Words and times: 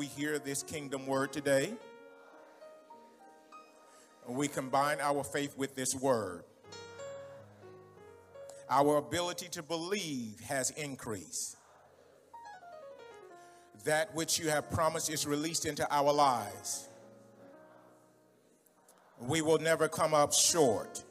we 0.00 0.06
hear 0.06 0.38
this 0.38 0.62
kingdom 0.62 1.06
word 1.06 1.30
today, 1.30 1.74
we 4.26 4.48
combine 4.48 4.96
our 4.98 5.22
faith 5.22 5.54
with 5.58 5.74
this 5.74 5.94
word. 5.94 6.42
Our 8.70 8.96
ability 8.96 9.48
to 9.50 9.62
believe 9.62 10.40
has 10.40 10.70
increased. 10.70 11.58
That 13.84 14.14
which 14.14 14.38
you 14.38 14.48
have 14.48 14.70
promised 14.70 15.10
is 15.10 15.26
released 15.26 15.66
into 15.66 15.86
our 15.94 16.14
lives. 16.14 16.88
We 19.20 19.42
will 19.42 19.58
never 19.58 19.86
come 19.86 20.14
up 20.14 20.32
short. 20.32 21.04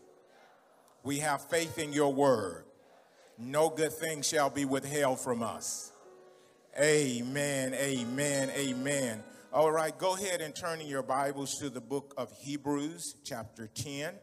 We 1.04 1.20
have 1.20 1.44
faith 1.44 1.78
in 1.78 1.94
your 1.94 2.12
word. 2.12 2.64
No 3.38 3.70
good 3.70 3.94
thing 3.94 4.24
shall 4.24 4.50
be 4.50 4.66
withheld 4.66 5.20
from 5.20 5.44
us. 5.44 5.92
Amen, 6.82 7.74
amen, 7.74 8.50
amen. 8.52 9.22
All 9.52 9.70
right, 9.70 9.98
go 9.98 10.16
ahead 10.16 10.40
and 10.40 10.56
turn 10.56 10.80
in 10.80 10.88
your 10.88 11.04
Bibles 11.04 11.58
to 11.60 11.70
the 11.70 11.82
book 11.82 12.14
of 12.16 12.32
Hebrews, 12.32 13.16
chapter 13.26 13.68
10. 13.68 14.14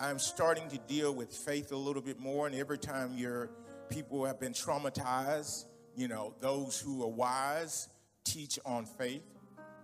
I'm 0.00 0.18
starting 0.18 0.68
to 0.70 0.78
deal 0.88 1.14
with 1.14 1.32
faith 1.32 1.70
a 1.70 1.76
little 1.76 2.02
bit 2.02 2.18
more, 2.18 2.48
and 2.48 2.56
every 2.56 2.78
time 2.78 3.16
your 3.16 3.48
people 3.88 4.24
have 4.24 4.40
been 4.40 4.52
traumatized, 4.52 5.66
you 5.94 6.08
know, 6.08 6.34
those 6.40 6.80
who 6.80 7.04
are 7.04 7.08
wise 7.08 7.88
teach 8.24 8.58
on 8.64 8.84
faith 8.84 9.22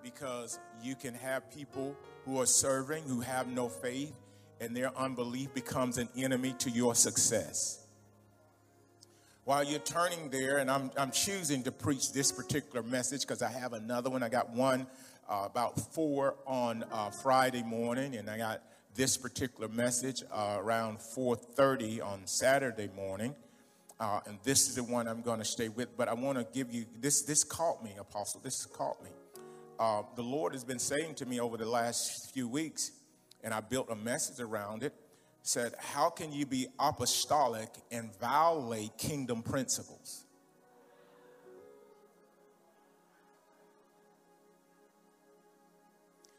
because 0.03 0.59
you 0.83 0.97
can 0.97 1.15
have 1.15 1.49
people 1.49 1.97
who 2.25 2.41
are 2.41 2.47
serving 2.47 3.05
who 3.05 3.21
have 3.21 3.47
no 3.47 3.69
faith, 3.69 4.17
and 4.61 4.77
their 4.77 4.91
unbelief 4.99 5.55
becomes 5.55 5.97
an 5.97 6.09
enemy 6.17 6.57
to 6.59 6.71
your 6.71 6.97
success. 6.97 7.84
While 9.45 9.65
you're 9.65 9.79
turning 9.79 10.31
there, 10.31 10.57
and 10.57 10.71
I'm, 10.71 10.91
I'm 10.97 11.11
choosing 11.11 11.65
to 11.65 11.73
preach 11.73 12.15
this 12.15 12.33
particular 12.33 12.83
message 12.83 13.21
because 13.21 13.43
I 13.43 13.51
have 13.51 13.75
another 13.75 14.09
one. 14.09 14.23
I 14.23 14.31
got 14.31 14.49
one 14.49 14.87
uh, 15.29 15.43
about 15.45 15.79
four 15.93 16.37
on 16.47 16.83
uh, 16.91 17.11
Friday 17.11 17.63
morning, 17.63 18.17
and 18.17 18.31
I 18.31 18.39
got 18.39 18.63
this 18.95 19.19
particular 19.19 19.69
message 19.69 20.23
uh, 20.33 20.57
around 20.59 20.97
4.30 20.97 22.03
on 22.03 22.27
Saturday 22.27 22.89
morning. 22.97 23.35
Uh, 24.01 24.21
and 24.25 24.39
this 24.45 24.67
is 24.67 24.77
the 24.77 24.83
one 24.83 25.07
I'm 25.07 25.21
going 25.21 25.41
to 25.41 25.45
stay 25.45 25.69
with. 25.69 25.95
But 25.95 26.09
I 26.09 26.15
want 26.15 26.39
to 26.39 26.47
give 26.51 26.73
you 26.73 26.87
this. 26.99 27.21
This 27.21 27.45
caught 27.45 27.85
me, 27.85 27.93
Apostle. 28.01 28.41
This 28.43 28.65
caught 28.65 29.05
me. 29.05 29.11
Uh, 29.79 30.05
the 30.17 30.23
Lord 30.23 30.55
has 30.55 30.65
been 30.65 30.79
saying 30.79 31.17
to 31.17 31.27
me 31.27 31.39
over 31.39 31.59
the 31.59 31.69
last 31.69 32.33
few 32.33 32.49
weeks, 32.49 32.93
and 33.43 33.53
I 33.53 33.61
built 33.61 33.91
a 33.91 33.97
message 33.97 34.41
around 34.41 34.85
it. 34.85 34.95
Said, 35.47 35.75
how 35.79 36.09
can 36.09 36.33
you 36.33 36.47
be 36.47 36.69
apostolic 36.79 37.69
and 37.93 38.11
violate 38.19 38.97
kingdom 38.97 39.43
principles? 39.43 40.25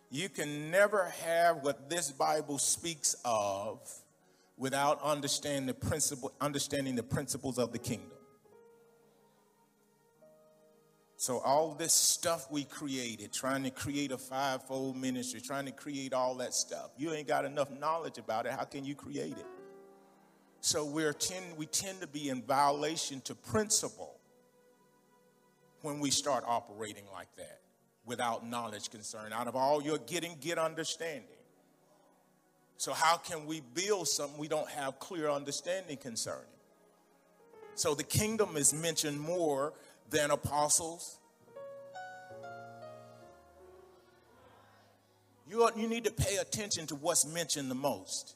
You 0.09 0.27
can 0.27 0.71
never 0.71 1.05
have 1.23 1.57
what 1.57 1.87
this 1.87 2.09
Bible 2.09 2.57
speaks 2.57 3.15
of 3.23 3.79
without 4.57 4.99
understanding 5.03 5.67
the 5.67 5.75
principle, 5.75 6.33
understanding 6.41 6.95
the 6.95 7.03
principles 7.03 7.59
of 7.59 7.73
the 7.73 7.79
kingdom. 7.79 8.14
So 11.17 11.39
all 11.39 11.73
this 11.73 11.93
stuff 11.93 12.51
we 12.51 12.65
created, 12.65 13.31
trying 13.31 13.63
to 13.63 13.71
create 13.71 14.11
a 14.11 14.17
fivefold 14.17 14.97
ministry, 14.97 15.39
trying 15.39 15.65
to 15.65 15.71
create 15.71 16.13
all 16.13 16.35
that 16.35 16.53
stuff, 16.53 16.91
you 16.97 17.13
ain't 17.13 17.27
got 17.27 17.45
enough 17.45 17.71
knowledge 17.71 18.17
about 18.17 18.45
it. 18.45 18.51
How 18.51 18.65
can 18.65 18.83
you 18.83 18.95
create 18.95 19.37
it? 19.37 19.45
So 20.59 20.83
we're 20.85 21.13
tend, 21.13 21.57
we 21.57 21.67
tend 21.67 22.01
to 22.01 22.07
be 22.07 22.29
in 22.29 22.41
violation 22.41 23.21
to 23.21 23.35
principle 23.35 24.19
when 25.81 25.99
we 25.99 26.09
start 26.09 26.43
operating 26.47 27.05
like 27.13 27.33
that 27.37 27.59
without 28.05 28.45
knowledge 28.45 28.89
concern. 28.89 29.31
Out 29.31 29.47
of 29.47 29.55
all 29.55 29.81
you're 29.81 29.99
getting, 29.99 30.35
get 30.41 30.57
understanding. 30.57 31.29
So, 32.77 32.91
how 32.91 33.17
can 33.17 33.45
we 33.45 33.61
build 33.61 34.07
something 34.07 34.37
we 34.37 34.47
don't 34.47 34.69
have 34.69 34.99
clear 34.99 35.29
understanding 35.29 35.97
concerning? 35.97 36.43
So, 37.75 37.95
the 37.95 38.03
kingdom 38.03 38.57
is 38.57 38.73
mentioned 38.73 39.19
more 39.19 39.73
than 40.09 40.31
apostles. 40.31 41.19
You, 45.49 45.63
are, 45.63 45.71
you 45.75 45.87
need 45.87 46.05
to 46.05 46.11
pay 46.11 46.37
attention 46.37 46.87
to 46.87 46.95
what's 46.95 47.25
mentioned 47.25 47.69
the 47.69 47.75
most. 47.75 48.35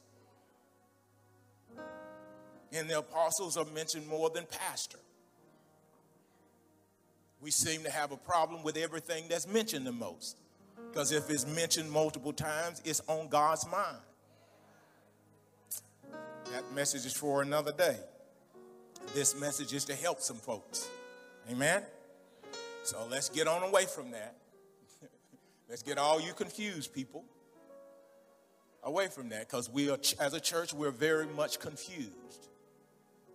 And 2.72 2.90
the 2.90 3.00
apostles 3.00 3.58
are 3.58 3.66
mentioned 3.66 4.08
more 4.08 4.30
than 4.30 4.46
pastor. 4.46 5.00
We 7.42 7.52
seem 7.52 7.84
to 7.84 7.90
have 7.90 8.12
a 8.12 8.18
problem 8.18 8.64
with 8.64 8.78
everything 8.78 9.26
that's 9.30 9.48
mentioned 9.48 9.88
the 9.88 9.92
most. 9.92 10.38
Because 10.92 11.12
if 11.12 11.30
it's 11.30 11.48
mentioned 11.48 11.92
multiple 11.92 12.34
times, 12.34 12.82
it's 12.86 13.02
on 13.08 13.28
God's 13.28 13.66
mind. 13.72 13.98
That 16.52 16.72
message 16.74 17.06
is 17.06 17.14
for 17.14 17.42
another 17.42 17.72
day. 17.72 17.98
This 19.14 19.40
message 19.40 19.74
is 19.74 19.86
to 19.86 19.96
help 19.96 20.20
some 20.20 20.38
folks. 20.38 20.90
Amen? 21.50 21.84
So 22.84 23.08
let's 23.10 23.30
get 23.30 23.48
on 23.48 23.64
away 23.64 23.86
from 23.86 24.12
that. 24.12 24.36
let's 25.70 25.82
get 25.82 25.98
all 25.98 26.22
you 26.22 26.34
confused 26.34 26.94
people 26.94 27.24
away 28.84 29.08
from 29.08 29.30
that 29.30 29.48
because 29.48 29.70
we 29.70 29.90
are, 29.90 29.98
as 30.20 30.34
a 30.34 30.40
church, 30.40 30.74
we're 30.74 30.92
very 30.92 31.26
much 31.26 31.60
confused. 31.60 32.50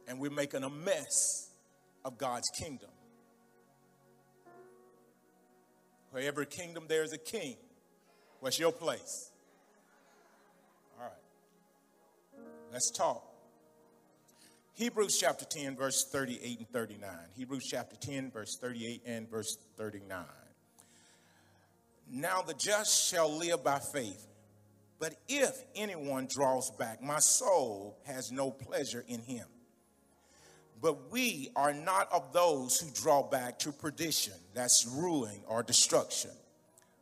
And 0.06 0.20
we're 0.20 0.30
making 0.30 0.62
a 0.64 0.70
mess 0.70 1.50
of 2.04 2.18
God's 2.18 2.48
kingdom. 2.50 2.90
For 6.12 6.18
every 6.18 6.46
kingdom, 6.46 6.84
there's 6.86 7.12
a 7.12 7.18
king. 7.18 7.56
What's 8.40 8.58
your 8.58 8.70
place? 8.70 9.30
All 10.98 11.06
right. 11.06 12.42
Let's 12.70 12.90
talk. 12.90 13.33
Hebrews 14.76 15.18
chapter 15.20 15.44
10, 15.44 15.76
verse 15.76 16.04
38 16.10 16.58
and 16.58 16.68
39. 16.68 17.08
Hebrews 17.36 17.68
chapter 17.70 17.94
10, 17.94 18.32
verse 18.32 18.58
38 18.60 19.02
and 19.06 19.30
verse 19.30 19.56
39. 19.76 20.24
Now 22.10 22.42
the 22.42 22.54
just 22.54 23.08
shall 23.08 23.30
live 23.38 23.62
by 23.62 23.78
faith. 23.78 24.26
But 24.98 25.14
if 25.28 25.62
anyone 25.76 26.26
draws 26.28 26.72
back, 26.72 27.00
my 27.00 27.20
soul 27.20 27.96
has 28.04 28.32
no 28.32 28.50
pleasure 28.50 29.04
in 29.06 29.20
him. 29.20 29.46
But 30.82 31.12
we 31.12 31.50
are 31.54 31.72
not 31.72 32.12
of 32.12 32.32
those 32.32 32.80
who 32.80 32.90
draw 32.90 33.22
back 33.22 33.60
to 33.60 33.70
perdition, 33.70 34.34
that's 34.54 34.88
ruin 34.90 35.40
or 35.46 35.62
destruction, 35.62 36.32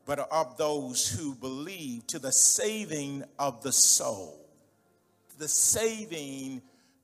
but 0.04 0.18
of 0.18 0.58
those 0.58 1.08
who 1.08 1.34
believe 1.34 2.06
to 2.08 2.18
the 2.18 2.32
saving 2.32 3.24
of 3.38 3.62
the 3.62 3.72
soul. 3.72 4.46
The 5.38 5.48
saving 5.48 6.60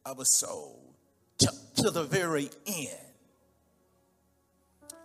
of 0.08 0.18
a 0.20 0.24
soul 0.24 0.94
to, 1.38 1.48
to 1.76 1.90
the 1.90 2.02
very 2.02 2.50
end. 2.66 2.88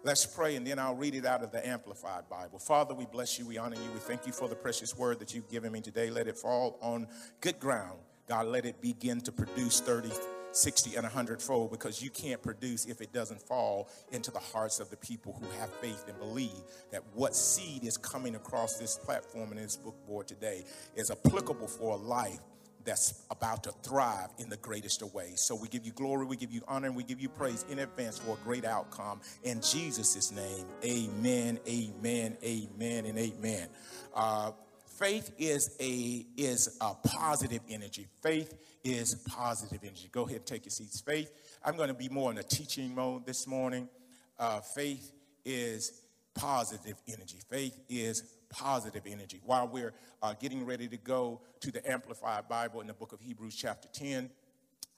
Let's 0.03 0.25
pray 0.25 0.56
and 0.56 0.66
then 0.66 0.80
I'll 0.80 0.96
read 0.96 1.16
it 1.16 1.25
out 1.25 1.44
of 1.44 1.52
the 1.52 1.66
Amplified 1.66 2.30
Bible. 2.30 2.59
Father, 2.59 2.94
we 2.94 3.06
bless 3.06 3.38
you, 3.38 3.46
we 3.46 3.58
honor 3.58 3.75
you, 3.75 3.91
we 3.94 4.00
thank 4.00 4.25
you 4.25 4.34
for 4.34 4.47
the 4.47 4.56
precious 4.56 4.97
word 4.97 5.19
that 5.19 5.34
you've 5.34 5.50
given 5.50 5.72
me 5.72 5.81
today. 5.81 6.09
Let 6.09 6.28
it 6.28 6.38
fall 6.38 6.78
on 6.81 7.08
good 7.41 7.59
ground. 7.59 8.00
God, 8.28 8.47
let 8.47 8.66
it 8.66 8.81
begin 8.81 9.22
to 9.22 9.31
produce 9.31 9.81
30 9.81 10.09
60 10.56 10.96
and 10.96 11.03
100 11.03 11.41
fold 11.41 11.72
because 11.72 12.02
you 12.02 12.12
can't 12.12 12.41
produce 12.41 12.85
if 12.85 13.02
it 13.02 13.12
doesn't 13.12 13.41
fall 13.41 13.90
into 14.12 14.30
the 14.30 14.40
hearts 14.40 14.80
of 14.80 14.90
the 14.91 14.97
people 14.97 15.34
who 15.41 15.59
have 15.59 15.70
faith 15.81 16.06
and 16.08 16.18
believe 16.20 16.52
that 16.91 17.02
what 17.16 17.35
seed 17.35 17.84
is 17.84 17.97
coming 17.97 18.35
across 18.35 18.78
this 18.78 18.96
platform 18.96 19.52
and 19.52 19.59
this 19.59 19.76
book 19.76 19.96
board 20.06 20.28
today 20.28 20.64
is 20.96 21.09
applicable 21.09 21.67
for 21.67 21.96
a 21.96 21.97
life 21.97 22.40
that's 22.85 23.24
about 23.32 23.64
to 23.64 23.72
thrive 23.84 24.30
in 24.40 24.50
the 24.50 24.58
greatest 24.58 25.02
of 25.02 25.14
ways. 25.14 25.41
So 25.41 25.56
we 25.56 25.68
give 25.68 25.85
you 25.85 25.91
glory, 25.91 26.26
we 26.26 26.35
give 26.35 26.52
you 26.52 26.62
honor, 26.68 26.88
and 26.88 26.96
we 26.96 27.03
give 27.03 27.20
you 27.20 27.30
praise 27.30 27.66
in 27.70 27.80
advance 27.80 28.20
for 28.20 28.38
a 28.40 28.44
great 28.44 28.66
outcome. 28.66 29.22
In 29.44 29.62
Jesus' 29.62 30.32
name, 30.32 30.66
amen, 30.84 31.59
amen, 31.68 32.38
amen, 32.44 33.06
and 33.06 33.18
amen. 33.18 33.68
Uh, 34.14 34.52
faith 35.00 35.32
is 35.38 35.76
a 35.80 36.26
is 36.38 36.78
a 36.82 36.94
positive 37.08 37.62
energy. 37.70 38.08
Faith 38.22 38.53
is 38.84 39.16
positive 39.28 39.80
energy. 39.84 40.09
Go 40.12 40.24
ahead 40.24 40.38
and 40.38 40.46
take 40.46 40.66
your 40.66 40.72
seats. 40.72 41.02
Faith, 41.02 41.32
I'm 41.64 41.76
going 41.76 41.90
to 41.90 41.94
be 41.94 42.09
more 42.09 42.32
in 42.32 42.38
a 42.38 42.44
teaching 42.44 42.94
mode 42.94 43.26
this 43.26 43.47
morning. 43.47 43.90
Uh, 44.38 44.59
faith 44.59 45.12
is 45.46 46.03
positive 46.35 46.96
energy. 47.08 47.40
Faith 47.50 47.80
is 47.90 48.24
positive 48.53 49.03
energy. 49.05 49.41
While 49.44 49.67
we're 49.67 49.94
uh, 50.22 50.34
getting 50.40 50.66
ready 50.66 50.88
to 50.88 50.97
go 50.97 51.41
to 51.61 51.72
the 51.72 51.90
Amplified 51.90 52.47
Bible 52.47 52.82
in 52.82 52.88
the 52.88 52.94
book 52.94 53.11
of 53.11 53.20
Hebrews, 53.20 53.55
chapter 53.55 53.90
10, 53.91 54.29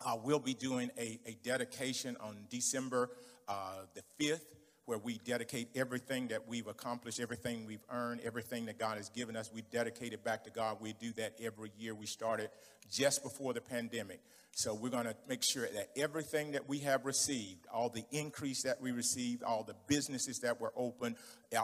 uh, 0.05 0.17
we'll 0.21 0.39
be 0.39 0.53
doing 0.53 0.91
a, 0.97 1.19
a 1.25 1.37
dedication 1.41 2.17
on 2.19 2.37
December 2.49 3.09
uh, 3.47 3.83
the 3.93 4.03
5th 4.23 4.41
where 4.85 4.97
we 4.97 5.17
dedicate 5.19 5.69
everything 5.75 6.27
that 6.27 6.47
we've 6.47 6.67
accomplished, 6.67 7.19
everything 7.19 7.65
we've 7.65 7.83
earned, 7.89 8.21
everything 8.23 8.65
that 8.67 8.77
God 8.77 8.97
has 8.97 9.09
given 9.09 9.35
us. 9.35 9.51
We 9.53 9.63
dedicate 9.71 10.13
it 10.13 10.23
back 10.23 10.43
to 10.43 10.49
God. 10.49 10.77
We 10.79 10.93
do 10.93 11.11
that 11.13 11.33
every 11.41 11.71
year. 11.77 11.95
We 11.95 12.05
started 12.05 12.49
just 12.91 13.23
before 13.23 13.53
the 13.53 13.61
pandemic. 13.61 14.19
So 14.51 14.73
we're 14.73 14.89
going 14.89 15.05
to 15.05 15.15
make 15.27 15.43
sure 15.43 15.67
that 15.67 15.89
everything 15.97 16.53
that 16.53 16.69
we 16.69 16.79
have 16.79 17.05
received, 17.05 17.65
all 17.73 17.89
the 17.89 18.05
increase 18.11 18.63
that 18.63 18.79
we 18.79 18.91
received, 18.91 19.43
all 19.43 19.63
the 19.63 19.75
businesses 19.87 20.39
that 20.39 20.61
were 20.61 20.71
open, 20.77 21.17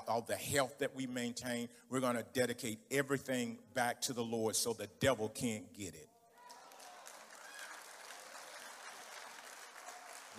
all 0.10 0.26
the 0.28 0.36
health 0.36 0.80
that 0.80 0.94
we 0.94 1.08
maintain, 1.08 1.70
we're 1.90 2.02
going 2.02 2.18
to 2.18 2.26
dedicate 2.34 2.80
everything 2.90 3.60
back 3.74 4.02
to 4.02 4.14
the 4.14 4.24
Lord 4.24 4.58
so 4.58 4.74
the 4.74 4.90
devil 5.00 5.30
can't 5.30 5.72
get 5.74 5.96
it. 5.96 6.10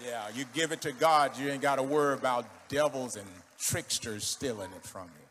Yeah, 0.04 0.28
you 0.34 0.44
give 0.54 0.72
it 0.72 0.80
to 0.82 0.92
God, 0.92 1.36
you 1.38 1.50
ain't 1.50 1.62
got 1.62 1.76
to 1.76 1.82
worry 1.82 2.14
about 2.14 2.46
devils 2.68 3.16
and 3.16 3.26
tricksters 3.58 4.24
stealing 4.24 4.70
it 4.74 4.84
from 4.84 5.04
you. 5.04 5.26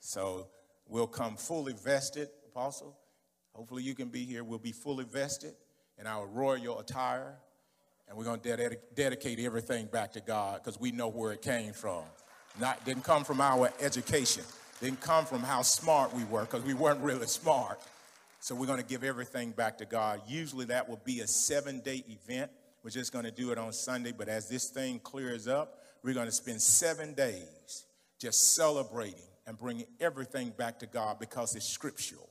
So 0.00 0.48
we'll 0.88 1.06
come 1.06 1.36
fully 1.36 1.72
vested, 1.72 2.28
Apostle. 2.50 2.96
Hopefully 3.54 3.82
you 3.82 3.94
can 3.94 4.08
be 4.08 4.24
here. 4.24 4.42
We'll 4.44 4.58
be 4.58 4.72
fully 4.72 5.04
vested 5.04 5.54
in 5.98 6.06
our 6.06 6.26
royal 6.26 6.80
attire, 6.80 7.36
and 8.08 8.18
we're 8.18 8.24
going 8.24 8.40
to 8.40 8.56
ded- 8.56 8.78
dedicate 8.94 9.38
everything 9.38 9.86
back 9.86 10.12
to 10.12 10.20
God 10.20 10.60
because 10.62 10.78
we 10.78 10.90
know 10.90 11.08
where 11.08 11.32
it 11.32 11.40
came 11.40 11.72
from. 11.72 12.02
Not 12.60 12.84
didn't 12.84 13.04
come 13.04 13.24
from 13.24 13.40
our 13.40 13.72
education, 13.80 14.44
didn't 14.80 15.00
come 15.00 15.24
from 15.24 15.42
how 15.42 15.62
smart 15.62 16.12
we 16.12 16.24
were 16.24 16.42
because 16.42 16.62
we 16.62 16.74
weren't 16.74 17.00
really 17.00 17.26
smart. 17.26 17.80
So 18.40 18.54
we're 18.54 18.66
going 18.66 18.80
to 18.80 18.86
give 18.86 19.04
everything 19.04 19.52
back 19.52 19.78
to 19.78 19.86
God. 19.86 20.20
Usually 20.28 20.66
that 20.66 20.88
will 20.88 21.00
be 21.04 21.20
a 21.20 21.26
seven-day 21.26 22.04
event 22.08 22.50
we're 22.84 22.90
just 22.90 23.14
going 23.14 23.24
to 23.24 23.30
do 23.30 23.50
it 23.50 23.56
on 23.56 23.72
Sunday, 23.72 24.12
but 24.12 24.28
as 24.28 24.46
this 24.46 24.68
thing 24.68 24.98
clears 24.98 25.48
up, 25.48 25.78
we're 26.02 26.12
going 26.12 26.26
to 26.26 26.32
spend 26.32 26.60
seven 26.60 27.14
days 27.14 27.86
just 28.20 28.54
celebrating 28.54 29.24
and 29.46 29.56
bringing 29.56 29.86
everything 30.00 30.50
back 30.50 30.78
to 30.80 30.86
God 30.86 31.18
because 31.18 31.56
it's 31.56 31.66
scriptural. 31.66 32.28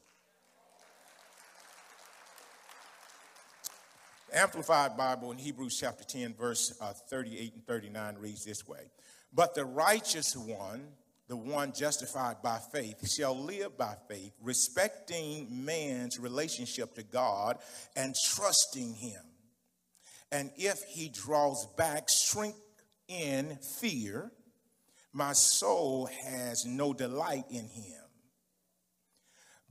Amplified 4.31 4.95
Bible 4.95 5.31
in 5.31 5.39
Hebrews 5.39 5.77
chapter 5.79 6.03
10, 6.03 6.35
verse 6.35 6.75
uh, 6.79 6.93
38 7.09 7.53
and 7.55 7.65
39 7.65 8.17
reads 8.19 8.45
this 8.45 8.67
way 8.67 8.91
But 9.33 9.55
the 9.55 9.65
righteous 9.65 10.37
one, 10.37 10.87
the 11.27 11.35
one 11.35 11.73
justified 11.73 12.43
by 12.43 12.59
faith, 12.71 13.09
shall 13.11 13.35
live 13.35 13.75
by 13.75 13.95
faith, 14.07 14.33
respecting 14.39 15.65
man's 15.65 16.19
relationship 16.19 16.93
to 16.95 17.03
God 17.03 17.57
and 17.95 18.13
trusting 18.35 18.93
him. 18.93 19.21
And 20.33 20.49
if 20.57 20.83
he 20.85 21.09
draws 21.09 21.67
back, 21.77 22.09
shrink 22.09 22.55
in 23.07 23.55
fear, 23.79 24.31
my 25.13 25.33
soul 25.33 26.07
has 26.07 26.65
no 26.65 26.91
delight 26.91 27.45
in 27.51 27.67
him. 27.67 28.01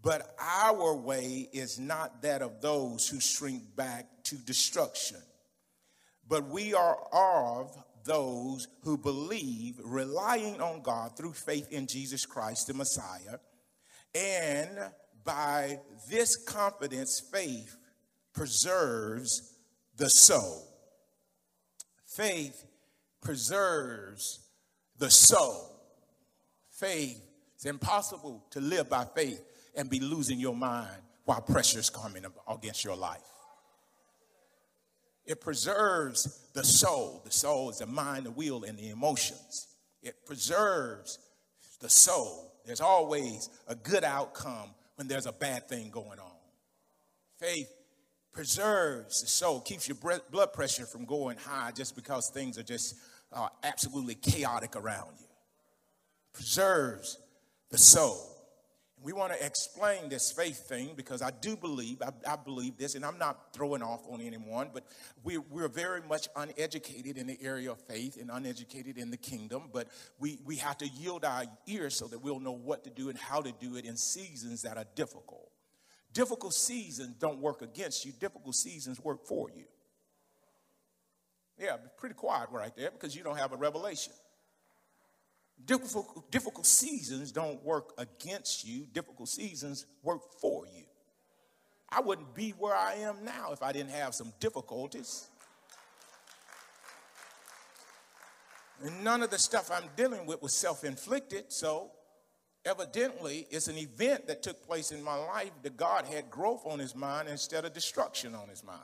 But 0.00 0.37
our 0.41 0.94
way 0.94 1.49
is 1.53 1.81
not 1.81 2.23
that 2.23 2.43
of 2.43 2.61
those 2.61 3.09
who 3.09 3.19
shrink 3.19 3.75
back 3.75 4.06
to 4.25 4.37
destruction, 4.37 5.20
but 6.29 6.49
we 6.49 6.75
are 6.75 6.97
of 7.12 7.76
those 8.05 8.69
who 8.82 8.97
believe, 8.97 9.81
relying 9.82 10.61
on 10.61 10.82
God 10.82 11.17
through 11.17 11.32
faith 11.32 11.73
in 11.73 11.88
Jesus 11.88 12.25
Christ, 12.25 12.69
the 12.69 12.75
Messiah. 12.75 13.38
And 14.15 14.70
by 15.25 15.81
this 16.08 16.37
confidence, 16.37 17.20
faith 17.32 17.76
preserves 18.32 19.51
the 20.02 20.10
soul. 20.10 20.66
Faith 22.04 22.64
preserves 23.20 24.40
the 24.99 25.08
soul. 25.08 25.81
Faith, 26.72 27.22
it's 27.54 27.66
impossible 27.66 28.44
to 28.50 28.60
live 28.60 28.90
by 28.90 29.04
faith 29.14 29.40
and 29.76 29.88
be 29.88 30.00
losing 30.00 30.40
your 30.40 30.56
mind 30.56 30.90
while 31.25 31.40
pressure 31.40 31.78
is 31.78 31.88
coming 31.88 32.25
against 32.49 32.84
your 32.84 32.96
life. 32.96 33.20
It 35.25 35.40
preserves 35.40 36.48
the 36.52 36.64
soul. 36.64 37.22
The 37.25 37.31
soul 37.31 37.70
is 37.70 37.78
the 37.78 37.87
mind, 37.87 38.26
the 38.26 38.32
will, 38.32 38.64
and 38.64 38.76
the 38.76 38.88
emotions. 38.88 39.69
It 40.02 40.26
preserves 40.26 41.20
the 41.81 41.88
soul. 41.88 42.55
There's 42.66 42.81
always 42.81 43.48
a 43.69 43.76
good 43.76 44.02
outcome 44.02 44.70
when 44.96 45.06
there's 45.06 45.26
a 45.26 45.32
bad 45.32 45.69
thing 45.69 45.90
going 45.90 46.19
on. 46.19 46.38
Faith 47.38 47.72
preserves 48.32 49.20
the 49.20 49.26
soul, 49.26 49.61
keeps 49.61 49.88
your 49.88 49.96
blood 50.31 50.52
pressure 50.52 50.87
from 50.87 51.05
going 51.05 51.37
high 51.37 51.70
just 51.70 51.94
because 51.94 52.31
things 52.31 52.58
are 52.58 52.62
just 52.62 52.96
uh, 53.32 53.49
absolutely 53.62 54.14
chaotic 54.14 54.76
around 54.76 55.12
you. 55.19 55.26
Preserves 56.32 57.19
the 57.70 57.79
soul. 57.79 58.29
We 59.02 59.12
want 59.12 59.32
to 59.32 59.44
explain 59.44 60.08
this 60.08 60.31
faith 60.31 60.69
thing 60.69 60.90
because 60.96 61.23
I 61.23 61.32
do 61.32 61.56
believe, 61.56 62.00
I, 62.02 62.11
I, 62.26 62.37
believe 62.37 62.79
this, 62.79 62.94
and 62.94 63.05
I'm 63.05 63.19
not 63.19 63.52
throwing 63.52 63.82
off 63.82 64.02
on 64.08 64.20
anyone, 64.20 64.70
but 64.73 64.84
we, 65.25 65.38
we're 65.38 65.69
very 65.69 66.00
much 66.02 66.29
uneducated 66.37 67.19
in 67.19 67.26
the 67.26 67.37
area 67.43 67.73
of 67.73 67.81
faith 67.81 68.17
and 68.20 68.31
uneducated 68.31 68.99
in 68.99 69.11
the 69.11 69.17
kingdom, 69.17 69.64
but 69.73 69.88
we, 70.20 70.38
we 70.44 70.56
have 70.56 70.79
to 70.79 70.87
yield 70.87 71.25
our 71.25 71.46
ears 71.67 71.96
so 71.96 72.06
that 72.06 72.20
we'll 72.20 72.38
know 72.38 72.52
what 72.52 72.84
to 72.84 72.90
do 72.90 73.08
and 73.08 73.19
how 73.19 73.43
to 73.43 73.52
do 73.61 73.75
it 73.75 73.84
in 73.84 73.96
seasons 73.96 74.62
that 74.62 74.76
are 74.76 74.87
difficult. 74.94 75.51
Difficult 76.12 76.55
seasons 76.55 77.17
don't 77.19 77.38
work 77.38 77.62
against 77.62 78.05
you, 78.05 78.12
difficult 78.12 78.55
seasons 78.55 79.00
work 79.00 79.26
for 79.26 79.50
you. 79.50 79.64
Yeah, 81.59 81.76
pretty 81.97 82.14
quiet 82.14 82.49
right 82.50 82.75
there 82.76 82.91
because 82.91 83.14
you 83.14 83.23
don't 83.23 83.38
have 83.38 83.53
a 83.53 83.56
revelation. 83.56 84.12
Difficult, 85.64 86.31
difficult 86.31 86.67
seasons 86.67 87.31
don't 87.31 87.62
work 87.62 87.93
against 87.97 88.67
you, 88.67 88.87
difficult 88.93 89.29
seasons 89.29 89.87
work 90.03 90.23
for 90.41 90.67
you. 90.67 90.85
I 91.88 92.00
wouldn't 92.00 92.35
be 92.35 92.50
where 92.50 92.75
I 92.75 92.94
am 92.94 93.25
now 93.25 93.53
if 93.53 93.62
I 93.62 93.73
didn't 93.73 93.91
have 93.91 94.15
some 94.15 94.32
difficulties. 94.41 95.29
And 98.82 99.05
none 99.05 99.23
of 99.23 99.31
the 99.31 99.38
stuff 99.38 99.70
I'm 99.70 99.88
dealing 99.94 100.26
with 100.26 100.43
was 100.43 100.55
self 100.55 100.85
inflicted, 100.85 101.53
so 101.53 101.93
Evidently, 102.64 103.47
it's 103.50 103.67
an 103.67 103.76
event 103.76 104.29
that 104.29 104.43
took 104.43 104.64
place 104.64 104.93
in 104.93 105.03
my 105.03 105.17
life 105.17 105.50
that 105.62 105.76
God 105.76 106.05
had 106.05 106.31
growth 106.31 106.62
on 106.64 106.79
his 106.79 106.94
mind 106.94 107.29
instead 107.29 107.64
of 107.64 107.73
destruction 107.73 108.35
on 108.35 108.49
his 108.49 108.62
mind. 108.62 108.81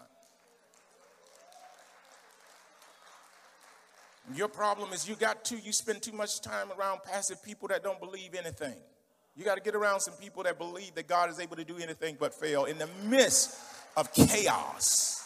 Your 4.34 4.48
problem 4.48 4.92
is 4.92 5.08
you 5.08 5.14
got 5.14 5.44
to, 5.46 5.56
you 5.56 5.72
spend 5.72 6.02
too 6.02 6.12
much 6.12 6.40
time 6.40 6.68
around 6.78 7.02
passive 7.04 7.42
people 7.42 7.68
that 7.68 7.82
don't 7.82 8.00
believe 8.00 8.34
anything. 8.34 8.74
You 9.36 9.44
got 9.44 9.54
to 9.54 9.62
get 9.62 9.76
around 9.76 10.00
some 10.00 10.14
people 10.14 10.42
that 10.42 10.58
believe 10.58 10.96
that 10.96 11.06
God 11.06 11.30
is 11.30 11.38
able 11.38 11.56
to 11.56 11.64
do 11.64 11.78
anything 11.78 12.16
but 12.18 12.34
fail 12.34 12.64
in 12.64 12.76
the 12.78 12.88
midst 13.04 13.56
of 13.96 14.12
chaos. 14.12 15.24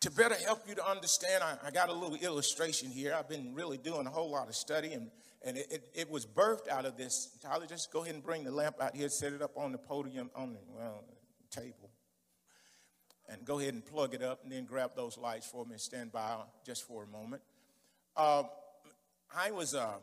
To 0.00 0.10
better 0.10 0.34
help 0.34 0.68
you 0.68 0.74
to 0.74 0.86
understand, 0.86 1.42
I, 1.42 1.56
I 1.66 1.70
got 1.70 1.88
a 1.88 1.92
little 1.92 2.16
illustration 2.16 2.90
here. 2.90 3.14
I've 3.18 3.28
been 3.28 3.54
really 3.54 3.78
doing 3.78 4.06
a 4.06 4.10
whole 4.10 4.30
lot 4.30 4.48
of 4.48 4.54
study 4.54 4.92
and 4.92 5.10
and 5.44 5.56
it, 5.56 5.66
it, 5.70 5.88
it, 5.94 6.10
was 6.10 6.24
birthed 6.24 6.68
out 6.68 6.84
of 6.84 6.96
this. 6.96 7.36
Tyler, 7.42 7.66
just 7.66 7.92
go 7.92 8.02
ahead 8.02 8.14
and 8.14 8.22
bring 8.22 8.44
the 8.44 8.50
lamp 8.50 8.76
out 8.80 8.94
here, 8.94 9.08
set 9.08 9.32
it 9.32 9.42
up 9.42 9.56
on 9.56 9.72
the 9.72 9.78
podium, 9.78 10.30
on 10.34 10.52
the 10.52 10.60
well, 10.68 11.04
table. 11.50 11.90
And 13.28 13.44
go 13.44 13.58
ahead 13.58 13.74
and 13.74 13.84
plug 13.84 14.14
it 14.14 14.22
up 14.22 14.42
and 14.42 14.52
then 14.52 14.64
grab 14.64 14.92
those 14.94 15.16
lights 15.18 15.46
for 15.46 15.64
me 15.64 15.72
and 15.72 15.80
stand 15.80 16.12
by 16.12 16.36
just 16.64 16.86
for 16.86 17.04
a 17.04 17.06
moment. 17.06 17.42
Uh, 18.16 18.44
I 19.36 19.50
was, 19.50 19.74
uh, 19.74 19.94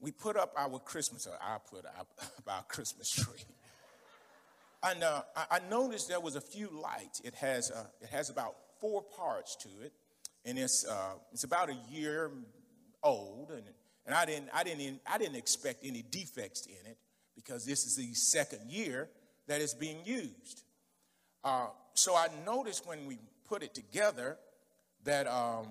we 0.00 0.10
put 0.10 0.36
up 0.36 0.52
our 0.56 0.78
Christmas, 0.78 1.26
or 1.26 1.38
I 1.40 1.56
put 1.70 1.86
up 1.86 2.08
our 2.48 2.62
Christmas 2.64 3.10
tree. 3.10 3.44
And 4.82 5.02
uh, 5.02 5.22
I, 5.34 5.46
I, 5.50 5.60
noticed 5.70 6.08
there 6.08 6.20
was 6.20 6.36
a 6.36 6.42
few 6.42 6.68
lights. 6.68 7.20
It 7.20 7.34
has, 7.36 7.70
uh, 7.70 7.84
it 8.02 8.10
has 8.10 8.28
about 8.28 8.54
four 8.80 9.02
parts 9.02 9.56
to 9.56 9.68
it. 9.82 9.92
And 10.44 10.58
it's, 10.58 10.86
uh, 10.86 11.14
it's 11.32 11.44
about 11.44 11.70
a 11.70 11.76
year 11.90 12.30
old. 13.02 13.50
And 13.50 13.64
and 14.06 14.14
I 14.14 14.24
didn't, 14.26 14.50
I 14.52 14.64
didn't, 14.64 15.00
I 15.10 15.18
didn't 15.18 15.36
expect 15.36 15.84
any 15.84 16.02
defects 16.02 16.66
in 16.66 16.90
it 16.90 16.98
because 17.34 17.64
this 17.64 17.86
is 17.86 17.96
the 17.96 18.12
second 18.14 18.70
year 18.70 19.08
that 19.46 19.60
it's 19.60 19.74
being 19.74 19.98
used. 20.04 20.62
Uh, 21.42 21.66
so 21.94 22.14
I 22.14 22.28
noticed 22.44 22.86
when 22.86 23.06
we 23.06 23.18
put 23.48 23.62
it 23.62 23.74
together 23.74 24.38
that 25.04 25.26
um, 25.26 25.66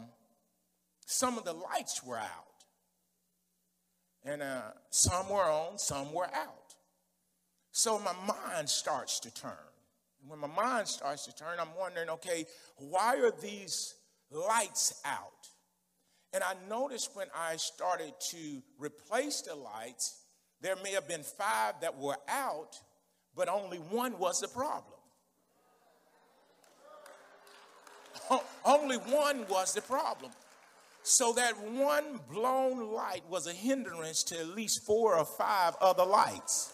some 1.06 1.38
of 1.38 1.46
the 1.46 1.54
lights 1.54 2.04
were 2.04 2.18
out. 2.18 2.28
And 4.26 4.42
uh, 4.42 4.62
some 4.90 5.30
were 5.30 5.44
on, 5.44 5.78
some 5.78 6.14
were 6.14 6.28
out. 6.34 6.76
So 7.72 8.00
my 8.00 8.14
mind 8.26 8.70
starts 8.70 9.20
to 9.22 9.34
turn. 9.34 9.52
And 10.22 10.30
when 10.30 10.40
my 10.40 10.48
mind 10.48 10.88
starts 10.88 11.26
to 11.26 11.36
turn, 11.36 11.60
I'm 11.60 11.76
wondering 11.78 12.10
okay, 12.10 12.46
why 12.78 13.18
are 13.18 13.32
these 13.42 13.96
lights 14.32 15.02
out? 15.04 15.50
And 16.34 16.44
I 16.44 16.56
noticed 16.68 17.12
when 17.14 17.28
I 17.36 17.58
started 17.58 18.14
to 18.32 18.64
replace 18.80 19.42
the 19.42 19.54
lights, 19.54 20.24
there 20.62 20.76
may 20.84 20.94
have 20.94 21.08
been 21.08 21.22
five 21.22 21.76
that 21.82 21.98
were 21.98 22.18
out, 22.28 22.76
but 23.36 23.48
only 23.50 23.78
one 23.78 24.18
was 24.18 24.40
the 24.40 24.48
problem. 24.48 25.00
only 28.66 28.98
one 28.98 29.46
was 29.48 29.74
the 29.74 29.82
problem. 29.82 30.32
So 31.04 31.34
that 31.34 31.60
one 31.60 32.20
blown 32.32 32.94
light 32.94 33.24
was 33.30 33.46
a 33.46 33.54
hindrance 33.54 34.24
to 34.24 34.40
at 34.40 34.48
least 34.48 34.86
four 34.86 35.18
or 35.18 35.26
five 35.26 35.76
other 35.82 36.06
lights. 36.06 36.74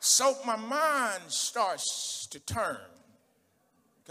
So 0.00 0.34
my 0.46 0.56
mind 0.56 1.22
starts 1.28 2.26
to 2.30 2.40
turn 2.40 2.78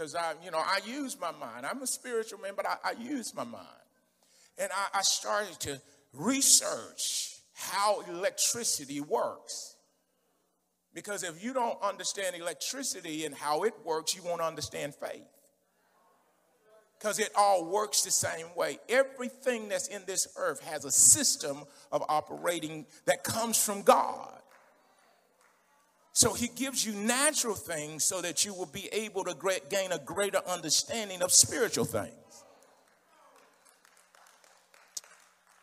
because 0.00 0.14
I, 0.14 0.32
you 0.42 0.50
know, 0.50 0.58
I 0.58 0.80
use 0.86 1.20
my 1.20 1.30
mind. 1.30 1.66
I'm 1.66 1.82
a 1.82 1.86
spiritual 1.86 2.40
man, 2.40 2.52
but 2.56 2.66
I, 2.66 2.76
I 2.82 2.92
use 2.92 3.34
my 3.34 3.44
mind. 3.44 3.66
And 4.56 4.70
I, 4.72 4.98
I 4.98 5.02
started 5.02 5.60
to 5.60 5.80
research 6.14 7.36
how 7.52 8.00
electricity 8.08 9.02
works. 9.02 9.76
Because 10.94 11.22
if 11.22 11.44
you 11.44 11.52
don't 11.52 11.76
understand 11.82 12.34
electricity 12.34 13.26
and 13.26 13.34
how 13.34 13.64
it 13.64 13.74
works, 13.84 14.16
you 14.16 14.22
won't 14.22 14.40
understand 14.40 14.94
faith. 14.94 15.20
Because 16.98 17.18
it 17.18 17.28
all 17.36 17.66
works 17.70 18.00
the 18.00 18.10
same 18.10 18.46
way. 18.56 18.78
Everything 18.88 19.68
that's 19.68 19.88
in 19.88 20.02
this 20.06 20.28
earth 20.38 20.64
has 20.64 20.86
a 20.86 20.90
system 20.90 21.64
of 21.92 22.02
operating 22.08 22.86
that 23.04 23.22
comes 23.22 23.62
from 23.62 23.82
God. 23.82 24.39
So 26.12 26.34
he 26.34 26.48
gives 26.48 26.84
you 26.84 26.92
natural 26.92 27.54
things 27.54 28.04
so 28.04 28.20
that 28.20 28.44
you 28.44 28.52
will 28.52 28.66
be 28.66 28.88
able 28.92 29.24
to 29.24 29.60
gain 29.70 29.92
a 29.92 29.98
greater 29.98 30.40
understanding 30.46 31.22
of 31.22 31.32
spiritual 31.32 31.84
things. 31.84 32.14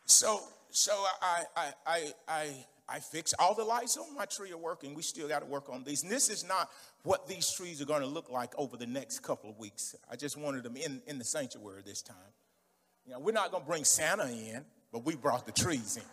So, 0.05 0.41
so 0.71 0.93
I, 1.21 1.43
I, 1.55 1.73
I, 1.85 2.13
I, 2.27 2.65
I 2.87 2.99
fix 2.99 3.33
all 3.37 3.53
the 3.53 3.65
lights 3.65 3.97
on 3.97 4.15
my 4.15 4.25
tree 4.25 4.51
are 4.53 4.57
working. 4.57 4.95
We 4.95 5.01
still 5.01 5.27
got 5.27 5.39
to 5.39 5.45
work 5.45 5.69
on 5.69 5.83
these. 5.83 6.03
And 6.03 6.11
this 6.11 6.29
is 6.29 6.47
not 6.47 6.69
what 7.03 7.27
these 7.27 7.51
trees 7.51 7.81
are 7.81 7.85
going 7.85 8.01
to 8.01 8.07
look 8.07 8.29
like 8.29 8.53
over 8.57 8.77
the 8.77 8.87
next 8.87 9.19
couple 9.19 9.49
of 9.49 9.59
weeks. 9.59 9.95
I 10.09 10.15
just 10.15 10.37
wanted 10.37 10.63
them 10.63 10.77
in, 10.77 11.01
in 11.07 11.17
the 11.17 11.25
sanctuary 11.25 11.81
this 11.85 12.01
time. 12.01 12.15
You 13.05 13.13
know, 13.13 13.19
we're 13.19 13.33
not 13.33 13.51
going 13.51 13.63
to 13.63 13.69
bring 13.69 13.83
Santa 13.83 14.27
in, 14.29 14.63
but 14.93 15.05
we 15.05 15.15
brought 15.15 15.45
the 15.45 15.51
trees 15.51 15.97
in. 15.97 16.03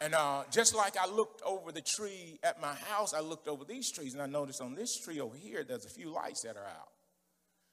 And 0.00 0.14
uh, 0.14 0.44
just 0.50 0.74
like 0.74 0.96
I 0.98 1.06
looked 1.06 1.42
over 1.42 1.72
the 1.72 1.80
tree 1.80 2.38
at 2.42 2.60
my 2.60 2.74
house, 2.74 3.14
I 3.14 3.20
looked 3.20 3.48
over 3.48 3.64
these 3.64 3.90
trees 3.90 4.12
and 4.12 4.22
I 4.22 4.26
noticed 4.26 4.60
on 4.60 4.74
this 4.74 4.98
tree 4.98 5.20
over 5.20 5.36
here, 5.36 5.64
there's 5.64 5.86
a 5.86 5.90
few 5.90 6.10
lights 6.10 6.42
that 6.42 6.56
are 6.56 6.66
out. 6.66 6.88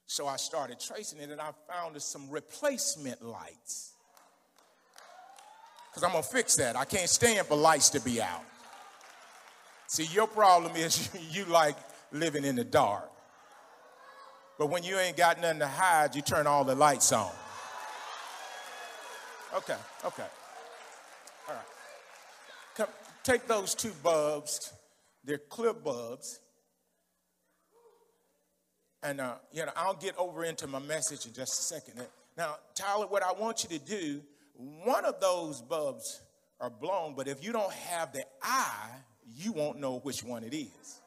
So 0.06 0.26
I 0.26 0.36
started 0.36 0.80
tracing 0.80 1.20
it 1.20 1.30
and 1.30 1.40
I 1.40 1.50
found 1.68 2.00
some 2.00 2.30
replacement 2.30 3.22
lights. 3.22 3.92
Because 5.90 6.02
I'm 6.02 6.12
going 6.12 6.24
to 6.24 6.28
fix 6.28 6.56
that. 6.56 6.76
I 6.76 6.84
can't 6.84 7.08
stand 7.08 7.46
for 7.46 7.56
lights 7.56 7.90
to 7.90 8.00
be 8.00 8.20
out. 8.20 8.42
See, 9.86 10.06
your 10.06 10.26
problem 10.26 10.74
is 10.76 11.10
you 11.30 11.44
like 11.44 11.76
living 12.10 12.44
in 12.44 12.56
the 12.56 12.64
dark. 12.64 13.10
But 14.58 14.70
when 14.70 14.82
you 14.82 14.98
ain't 14.98 15.16
got 15.16 15.40
nothing 15.40 15.58
to 15.58 15.66
hide, 15.66 16.14
you 16.14 16.22
turn 16.22 16.46
all 16.46 16.64
the 16.64 16.74
lights 16.74 17.12
on. 17.12 17.30
Okay, 19.54 19.76
okay. 20.04 20.26
All 21.48 21.54
right. 21.54 21.73
Take 23.24 23.46
those 23.48 23.74
two 23.74 23.92
bulbs, 24.02 24.72
they're 25.24 25.38
clear 25.38 25.72
bulbs. 25.72 26.40
And, 29.02 29.20
uh, 29.20 29.34
you 29.52 29.64
know, 29.64 29.72
I'll 29.76 29.94
get 29.94 30.16
over 30.16 30.44
into 30.44 30.66
my 30.66 30.78
message 30.78 31.26
in 31.26 31.32
just 31.32 31.58
a 31.58 31.62
second. 31.62 32.06
Now, 32.36 32.56
Tyler, 32.74 33.06
what 33.06 33.22
I 33.22 33.32
want 33.32 33.62
you 33.62 33.78
to 33.78 33.84
do, 33.84 34.22
one 34.54 35.04
of 35.04 35.20
those 35.20 35.60
bulbs 35.60 36.22
are 36.60 36.70
blown, 36.70 37.14
but 37.14 37.28
if 37.28 37.44
you 37.44 37.52
don't 37.52 37.72
have 37.72 38.12
the 38.12 38.24
eye, 38.42 38.90
you 39.36 39.52
won't 39.52 39.78
know 39.78 39.98
which 39.98 40.22
one 40.22 40.44
it 40.44 40.54
is. 40.54 41.00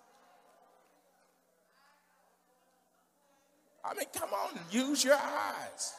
I 3.84 3.94
mean, 3.94 4.06
come 4.14 4.30
on, 4.30 4.60
use 4.72 5.04
your 5.04 5.16
eyes. 5.16 5.94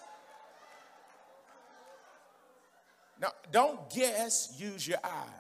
Now, 3.21 3.33
don't 3.51 3.91
guess, 3.91 4.55
use 4.59 4.87
your 4.87 4.99
eyes. 5.03 5.38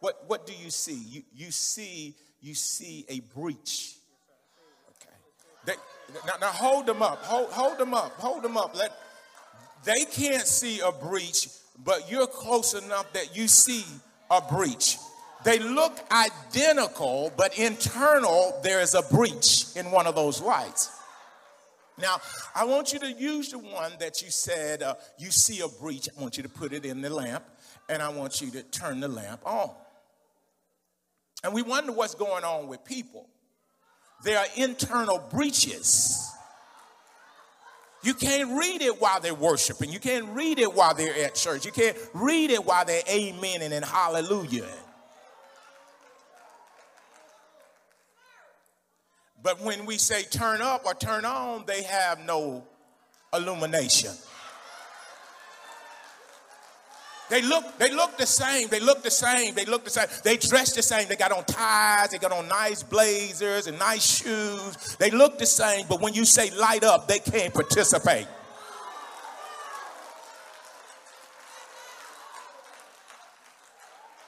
What, 0.00 0.24
what 0.26 0.46
do 0.46 0.52
you 0.52 0.70
see? 0.70 0.94
You, 0.94 1.22
you 1.34 1.50
see 1.50 2.14
you 2.42 2.54
see 2.54 3.04
a 3.08 3.20
breach. 3.20 3.96
Okay. 5.02 5.14
They, 5.66 5.74
now, 6.26 6.34
now 6.40 6.48
hold 6.48 6.86
them 6.86 7.02
up. 7.02 7.22
Hold, 7.24 7.50
hold 7.50 7.78
them 7.78 7.94
up. 7.94 8.12
Hold 8.18 8.42
them 8.42 8.56
up. 8.56 8.76
Let 8.76 8.92
they 9.84 10.04
can't 10.04 10.46
see 10.46 10.80
a 10.80 10.92
breach, 10.92 11.48
but 11.82 12.10
you're 12.10 12.26
close 12.26 12.74
enough 12.74 13.12
that 13.14 13.34
you 13.34 13.48
see 13.48 13.84
a 14.30 14.40
breach. 14.40 14.98
They 15.42 15.58
look 15.58 15.98
identical, 16.12 17.32
but 17.36 17.58
internal 17.58 18.58
there 18.62 18.80
is 18.80 18.94
a 18.94 19.02
breach 19.02 19.74
in 19.76 19.90
one 19.90 20.06
of 20.06 20.14
those 20.14 20.40
lights. 20.42 20.90
Now, 21.98 22.18
I 22.54 22.64
want 22.64 22.92
you 22.92 22.98
to 23.00 23.12
use 23.12 23.50
the 23.50 23.58
one 23.58 23.92
that 24.00 24.22
you 24.22 24.30
said 24.30 24.82
uh, 24.82 24.94
you 25.18 25.30
see 25.30 25.60
a 25.60 25.68
breach. 25.68 26.08
I 26.16 26.20
want 26.20 26.36
you 26.36 26.42
to 26.42 26.48
put 26.48 26.72
it 26.72 26.84
in 26.84 27.00
the 27.00 27.10
lamp, 27.10 27.44
and 27.88 28.02
I 28.02 28.08
want 28.10 28.40
you 28.40 28.50
to 28.52 28.62
turn 28.62 29.00
the 29.00 29.08
lamp 29.08 29.40
on. 29.46 29.70
And 31.42 31.54
we 31.54 31.62
wonder 31.62 31.92
what's 31.92 32.14
going 32.14 32.44
on 32.44 32.68
with 32.68 32.84
people. 32.84 33.26
There 34.24 34.38
are 34.38 34.46
internal 34.56 35.18
breaches. 35.30 36.30
You 38.02 38.14
can't 38.14 38.58
read 38.58 38.82
it 38.82 39.00
while 39.00 39.20
they're 39.20 39.34
worshiping. 39.34 39.90
You 39.90 40.00
can't 40.00 40.28
read 40.30 40.58
it 40.58 40.74
while 40.74 40.94
they're 40.94 41.24
at 41.24 41.34
church. 41.34 41.64
You 41.64 41.72
can't 41.72 41.96
read 42.14 42.50
it 42.50 42.64
while 42.64 42.84
they're 42.84 43.02
amening 43.02 43.72
and 43.72 43.84
hallelujah. 43.84 44.68
But 49.42 49.60
when 49.62 49.86
we 49.86 49.96
say 49.96 50.22
turn 50.24 50.60
up 50.60 50.84
or 50.84 50.94
turn 50.94 51.24
on, 51.24 51.64
they 51.66 51.82
have 51.82 52.24
no 52.24 52.64
illumination. 53.32 54.12
They 57.30 57.42
look, 57.42 57.78
they 57.78 57.92
look 57.92 58.18
the 58.18 58.26
same. 58.26 58.66
They 58.68 58.80
look 58.80 59.04
the 59.04 59.10
same. 59.10 59.54
They 59.54 59.64
look 59.64 59.84
the 59.84 59.90
same. 59.90 60.08
They 60.24 60.36
dress 60.36 60.74
the 60.74 60.82
same. 60.82 61.08
They 61.08 61.14
got 61.14 61.30
on 61.30 61.44
ties. 61.44 62.10
They 62.10 62.18
got 62.18 62.32
on 62.32 62.48
nice 62.48 62.82
blazers 62.82 63.68
and 63.68 63.78
nice 63.78 64.04
shoes. 64.04 64.96
They 64.96 65.10
look 65.12 65.38
the 65.38 65.46
same, 65.46 65.86
but 65.88 66.00
when 66.00 66.12
you 66.12 66.24
say 66.24 66.50
light 66.50 66.82
up, 66.82 67.06
they 67.06 67.20
can't 67.20 67.54
participate. 67.54 68.26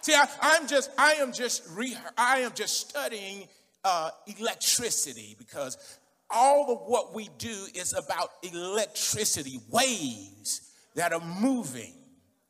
See, 0.03 0.15
I, 0.15 0.57
am 0.61 0.69
just, 0.69 0.91
I 0.97 1.15
am 1.15 1.33
just, 1.33 1.63
re, 1.71 1.97
I 2.17 2.39
am 2.39 2.53
just 2.55 2.89
studying 2.89 3.49
uh, 3.85 4.11
electricity 4.39 5.35
because 5.39 5.99
all 6.31 6.73
of 6.73 6.89
what 6.89 7.13
we 7.15 7.29
do 7.39 7.67
is 7.75 7.95
about 7.95 8.31
electricity 8.43 9.59
waves 9.71 10.73
that 10.95 11.13
are 11.13 11.25
moving. 11.41 11.95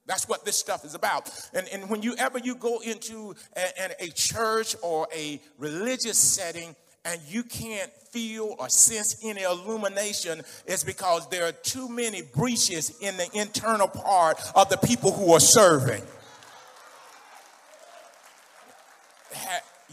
That's 0.07 0.29
what 0.29 0.45
this 0.45 0.57
stuff 0.57 0.85
is 0.85 0.95
about. 0.95 1.31
And, 1.55 1.69
and 1.69 1.89
when 1.89 2.03
you 2.03 2.17
ever 2.17 2.39
you 2.39 2.55
go 2.57 2.81
into 2.81 3.35
a, 3.57 4.05
a 4.05 4.09
church 4.09 4.75
or 4.83 5.07
a 5.15 5.41
religious 5.59 6.19
setting 6.19 6.75
and 7.05 7.21
you 7.29 7.43
can't 7.45 7.91
feel 8.11 8.57
or 8.59 8.69
sense 8.69 9.17
any 9.25 9.43
illumination, 9.43 10.43
it's 10.67 10.85
because 10.85 11.29
there 11.29 11.47
are 11.47 11.53
too 11.53 11.89
many 11.89 12.23
breaches 12.23 12.99
in 13.01 13.17
the 13.17 13.29
internal 13.33 13.89
part 13.89 14.41
of 14.55 14.69
the 14.69 14.77
people 14.77 15.13
who 15.13 15.33
are 15.33 15.41
serving. 15.41 16.03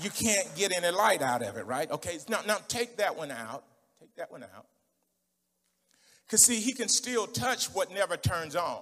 You 0.01 0.09
can't 0.09 0.47
get 0.55 0.71
any 0.75 0.95
light 0.95 1.21
out 1.21 1.41
of 1.41 1.57
it, 1.57 1.65
right? 1.65 1.89
Okay, 1.91 2.19
now, 2.29 2.39
now 2.47 2.57
take 2.67 2.97
that 2.97 3.17
one 3.17 3.31
out. 3.31 3.63
Take 3.99 4.15
that 4.15 4.31
one 4.31 4.43
out. 4.43 4.65
Because, 6.25 6.43
see, 6.43 6.59
he 6.59 6.73
can 6.73 6.87
still 6.87 7.27
touch 7.27 7.67
what 7.67 7.91
never 7.91 8.15
turns 8.15 8.55
on. 8.55 8.81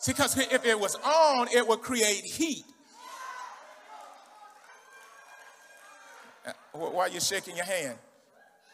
See, 0.00 0.12
because 0.12 0.38
if 0.38 0.64
it 0.64 0.80
was 0.80 0.96
on, 1.04 1.48
it 1.54 1.68
would 1.68 1.82
create 1.82 2.24
heat. 2.24 2.64
Uh, 6.46 6.52
why 6.72 7.02
are 7.02 7.08
you 7.10 7.20
shaking 7.20 7.54
your 7.54 7.66
hand? 7.66 7.98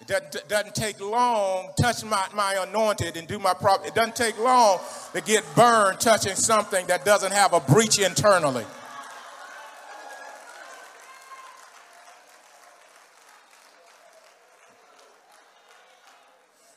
It 0.00 0.06
doesn't, 0.06 0.48
doesn't 0.48 0.74
take 0.76 1.00
long 1.00 1.72
touching 1.80 2.08
my, 2.08 2.24
my 2.32 2.64
anointed 2.68 3.16
and 3.16 3.26
do 3.26 3.40
my 3.40 3.54
proper. 3.54 3.88
It 3.88 3.94
doesn't 3.96 4.14
take 4.14 4.38
long 4.38 4.78
to 5.14 5.20
get 5.20 5.44
burned 5.56 5.98
touching 5.98 6.36
something 6.36 6.86
that 6.86 7.04
doesn't 7.04 7.32
have 7.32 7.52
a 7.52 7.58
breach 7.58 7.98
internally. 7.98 8.64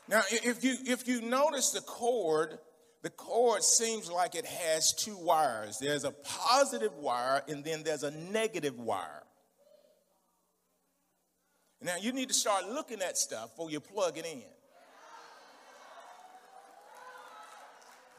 Now, 0.07 0.23
if 0.31 0.63
you 0.63 0.75
if 0.87 1.07
you 1.07 1.21
notice 1.21 1.69
the 1.69 1.81
cord 1.81 2.57
the 3.01 3.09
cord 3.09 3.63
seems 3.63 4.11
like 4.11 4.35
it 4.35 4.45
has 4.45 4.93
two 4.93 5.17
wires. 5.17 5.77
There's 5.79 6.03
a 6.03 6.11
positive 6.11 6.93
wire 6.95 7.41
and 7.47 7.63
then 7.63 7.83
there's 7.83 8.03
a 8.03 8.11
negative 8.11 8.77
wire. 8.77 9.23
Now 11.81 11.95
you 12.01 12.11
need 12.11 12.27
to 12.27 12.33
start 12.33 12.67
looking 12.67 13.01
at 13.01 13.17
stuff 13.17 13.51
before 13.51 13.71
you 13.71 13.79
plug 13.79 14.17
it 14.17 14.25
in. 14.25 14.43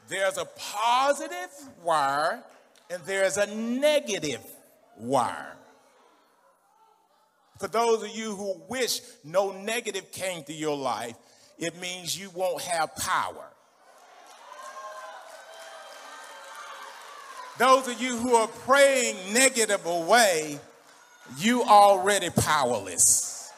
There's 0.09 0.39
a 0.39 0.47
positive 0.47 1.51
wire 1.85 2.43
and 2.89 3.03
there's 3.05 3.37
a 3.37 3.55
negative 3.55 4.45
wire. 4.97 5.57
For 7.59 7.69
those 7.69 8.03
of 8.03 8.09
you 8.17 8.35
who 8.35 8.63
wish 8.69 9.01
no 9.23 9.53
negative 9.53 10.11
came 10.11 10.43
to 10.45 10.53
your 10.55 10.77
life, 10.77 11.15
it 11.59 11.79
means 11.79 12.19
you 12.19 12.31
won't 12.31 12.63
have 12.63 12.97
power. 12.97 13.51
Those 17.61 17.89
of 17.89 18.01
you 18.01 18.17
who 18.17 18.37
are 18.37 18.49
praying 18.49 19.35
negative 19.35 19.85
away, 19.85 20.59
you 21.37 21.63
already 21.63 22.31
powerless. 22.31 23.53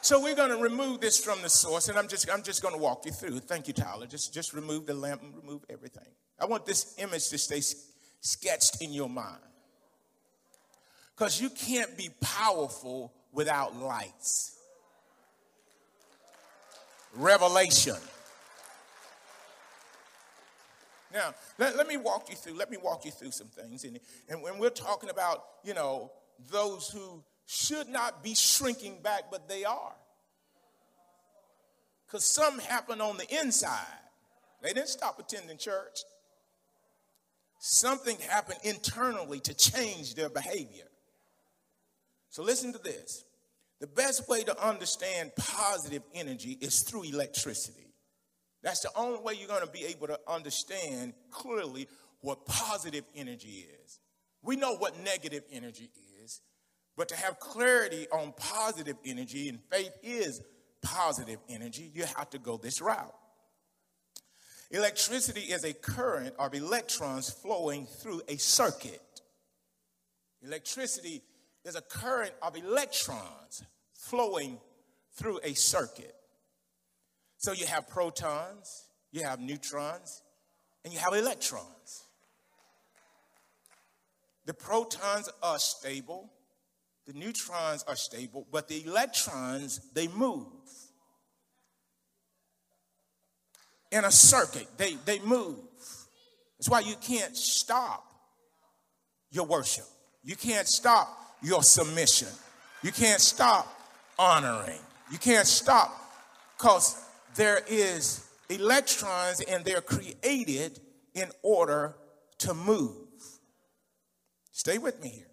So 0.00 0.20
we're 0.20 0.34
going 0.34 0.50
to 0.50 0.56
remove 0.56 1.00
this 1.00 1.22
from 1.22 1.40
the 1.42 1.48
source, 1.48 1.88
and 1.88 1.96
I'm 1.96 2.08
just 2.08 2.28
I'm 2.28 2.42
just 2.42 2.60
going 2.60 2.74
to 2.74 2.80
walk 2.80 3.06
you 3.06 3.12
through. 3.12 3.38
Thank 3.38 3.68
you, 3.68 3.72
Tyler. 3.72 4.08
Just 4.08 4.34
just 4.34 4.52
remove 4.52 4.84
the 4.86 4.94
lamp 4.94 5.22
and 5.22 5.32
remove 5.36 5.64
everything. 5.70 6.08
I 6.40 6.46
want 6.46 6.66
this 6.66 6.92
image 6.98 7.28
to 7.28 7.38
stay 7.38 7.62
sketched 8.20 8.82
in 8.82 8.92
your 8.92 9.08
mind. 9.08 9.38
Because 11.16 11.40
you 11.40 11.50
can't 11.50 11.96
be 11.96 12.10
powerful 12.20 13.12
without 13.32 13.76
lights. 13.76 14.58
Revelation. 17.14 17.94
Now, 21.12 21.34
let, 21.58 21.76
let, 21.76 21.86
me 21.86 21.96
walk 21.96 22.28
you 22.28 22.36
through, 22.36 22.54
let 22.54 22.70
me 22.70 22.76
walk 22.76 23.04
you 23.04 23.10
through 23.10 23.30
some 23.30 23.48
things. 23.48 23.84
And, 23.84 23.98
and 24.28 24.42
when 24.42 24.58
we're 24.58 24.70
talking 24.70 25.10
about, 25.10 25.44
you 25.64 25.74
know, 25.74 26.12
those 26.50 26.88
who 26.88 27.24
should 27.46 27.88
not 27.88 28.22
be 28.22 28.34
shrinking 28.34 29.00
back, 29.02 29.24
but 29.30 29.48
they 29.48 29.64
are. 29.64 29.94
Because 32.06 32.24
some 32.24 32.58
happen 32.58 33.00
on 33.00 33.16
the 33.16 33.40
inside. 33.40 33.84
They 34.62 34.72
didn't 34.72 34.88
stop 34.88 35.18
attending 35.18 35.58
church. 35.58 36.00
Something 37.58 38.16
happened 38.28 38.60
internally 38.62 39.40
to 39.40 39.54
change 39.54 40.14
their 40.14 40.28
behavior. 40.28 40.88
So 42.30 42.42
listen 42.42 42.72
to 42.72 42.78
this. 42.78 43.24
The 43.80 43.86
best 43.86 44.28
way 44.28 44.42
to 44.42 44.66
understand 44.66 45.32
positive 45.36 46.02
energy 46.14 46.58
is 46.60 46.80
through 46.80 47.04
electricity. 47.04 47.87
That's 48.62 48.80
the 48.80 48.90
only 48.96 49.20
way 49.20 49.34
you're 49.34 49.48
going 49.48 49.64
to 49.64 49.70
be 49.70 49.84
able 49.86 50.08
to 50.08 50.18
understand 50.26 51.14
clearly 51.30 51.88
what 52.20 52.44
positive 52.46 53.04
energy 53.14 53.66
is. 53.84 54.00
We 54.42 54.56
know 54.56 54.74
what 54.76 54.98
negative 55.02 55.44
energy 55.52 55.90
is, 56.24 56.40
but 56.96 57.08
to 57.10 57.16
have 57.16 57.38
clarity 57.38 58.06
on 58.12 58.32
positive 58.36 58.96
energy, 59.04 59.48
and 59.48 59.60
faith 59.70 59.92
is 60.02 60.42
positive 60.82 61.38
energy, 61.48 61.90
you 61.94 62.04
have 62.04 62.30
to 62.30 62.38
go 62.38 62.56
this 62.56 62.80
route. 62.80 63.14
Electricity 64.70 65.40
is 65.40 65.64
a 65.64 65.72
current 65.72 66.34
of 66.38 66.54
electrons 66.54 67.30
flowing 67.30 67.86
through 67.86 68.20
a 68.28 68.36
circuit. 68.36 69.00
Electricity 70.42 71.22
is 71.64 71.74
a 71.74 71.80
current 71.80 72.32
of 72.42 72.56
electrons 72.56 73.62
flowing 73.94 74.58
through 75.14 75.40
a 75.42 75.54
circuit. 75.54 76.14
So 77.38 77.52
you 77.52 77.66
have 77.66 77.88
protons, 77.88 78.88
you 79.12 79.22
have 79.22 79.40
neutrons, 79.40 80.22
and 80.84 80.92
you 80.92 80.98
have 80.98 81.14
electrons. 81.14 82.04
The 84.44 84.54
protons 84.54 85.28
are 85.42 85.58
stable, 85.58 86.30
the 87.06 87.12
neutrons 87.12 87.84
are 87.86 87.96
stable, 87.96 88.46
but 88.50 88.68
the 88.68 88.84
electrons, 88.84 89.80
they 89.94 90.08
move. 90.08 90.46
In 93.90 94.04
a 94.04 94.10
circuit, 94.10 94.66
they, 94.76 94.94
they 95.06 95.18
move. 95.20 95.56
That's 96.58 96.68
why 96.68 96.80
you 96.80 96.96
can't 97.00 97.36
stop 97.36 98.04
your 99.30 99.46
worship. 99.46 99.86
You 100.24 100.34
can't 100.34 100.66
stop 100.66 101.08
your 101.42 101.62
submission. 101.62 102.28
You 102.82 102.90
can't 102.90 103.20
stop 103.20 103.66
honoring. 104.18 104.80
You 105.10 105.18
can't 105.18 105.46
stop 105.46 105.90
because 106.56 107.00
there 107.38 107.62
is 107.68 108.28
electrons 108.50 109.40
and 109.40 109.64
they're 109.64 109.80
created 109.80 110.80
in 111.14 111.30
order 111.42 111.94
to 112.38 112.52
move. 112.52 113.06
Stay 114.50 114.76
with 114.76 115.00
me 115.00 115.08
here. 115.08 115.30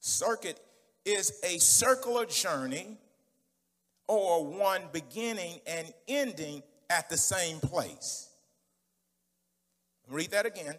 Circuit 0.00 0.58
is 1.04 1.38
a 1.44 1.58
circular 1.58 2.24
journey 2.24 2.96
or 4.08 4.46
one 4.46 4.80
beginning 4.92 5.60
and 5.66 5.92
ending 6.08 6.62
at 6.88 7.10
the 7.10 7.18
same 7.18 7.60
place. 7.60 8.30
Read 10.08 10.30
that 10.30 10.46
again. 10.46 10.76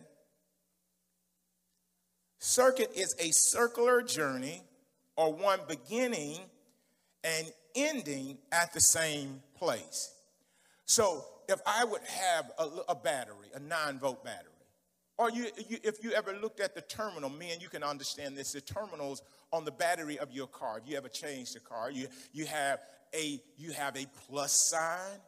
Circuit 2.39 2.89
is 2.95 3.15
a 3.19 3.29
circular 3.31 4.01
journey 4.01 4.63
or 5.15 5.31
one 5.31 5.59
beginning 5.67 6.39
and 7.23 7.51
ending 7.77 8.37
at 8.51 8.73
the 8.73 8.81
same 8.81 9.41
place. 9.55 10.13
So 10.85 11.23
if 11.47 11.59
I 11.65 11.85
would 11.85 12.01
have 12.01 12.51
a, 12.57 12.67
a 12.89 12.95
battery, 12.95 13.47
a 13.55 13.59
nine 13.59 13.99
volt 13.99 14.25
battery, 14.25 14.51
or 15.17 15.31
you, 15.31 15.47
you, 15.67 15.77
if 15.83 16.03
you 16.03 16.11
ever 16.11 16.33
looked 16.33 16.59
at 16.59 16.75
the 16.75 16.81
terminal, 16.81 17.29
me 17.29 17.51
and 17.51 17.61
you 17.61 17.69
can 17.69 17.83
understand 17.83 18.37
this, 18.37 18.51
the 18.51 18.61
terminals 18.61 19.21
on 19.51 19.65
the 19.65 19.71
battery 19.71 20.19
of 20.19 20.31
your 20.31 20.47
car, 20.47 20.77
if 20.77 20.89
you 20.89 20.95
ever 20.97 21.09
changed 21.09 21.55
the 21.55 21.59
car, 21.59 21.89
you, 21.89 22.07
you, 22.33 22.45
have 22.45 22.79
a, 23.15 23.39
you 23.57 23.71
have 23.71 23.95
a 23.95 24.05
plus 24.27 24.69
sign 24.69 25.19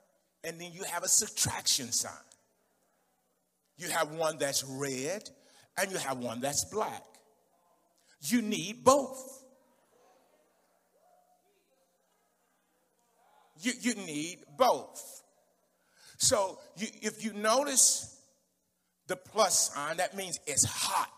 and 0.43 0.59
then 0.62 0.71
you 0.71 0.83
have 0.83 1.03
a 1.03 1.07
subtraction 1.07 1.91
sign. 1.91 2.12
You 3.77 3.89
have 3.89 4.12
one 4.12 4.38
that's 4.38 4.63
red 4.63 5.29
and 5.77 5.91
you 5.91 5.97
have 5.97 6.17
one 6.19 6.39
that's 6.39 6.65
black. 6.65 7.03
You 8.21 8.41
need 8.41 8.83
both. 8.83 9.43
You, 13.61 13.73
you 13.79 13.95
need 13.95 14.39
both. 14.57 15.23
So 16.17 16.59
you, 16.77 16.87
if 17.01 17.23
you 17.23 17.33
notice 17.33 18.21
the 19.07 19.15
plus 19.15 19.71
sign, 19.73 19.97
that 19.97 20.15
means 20.15 20.39
it's 20.45 20.65
hot. 20.65 21.09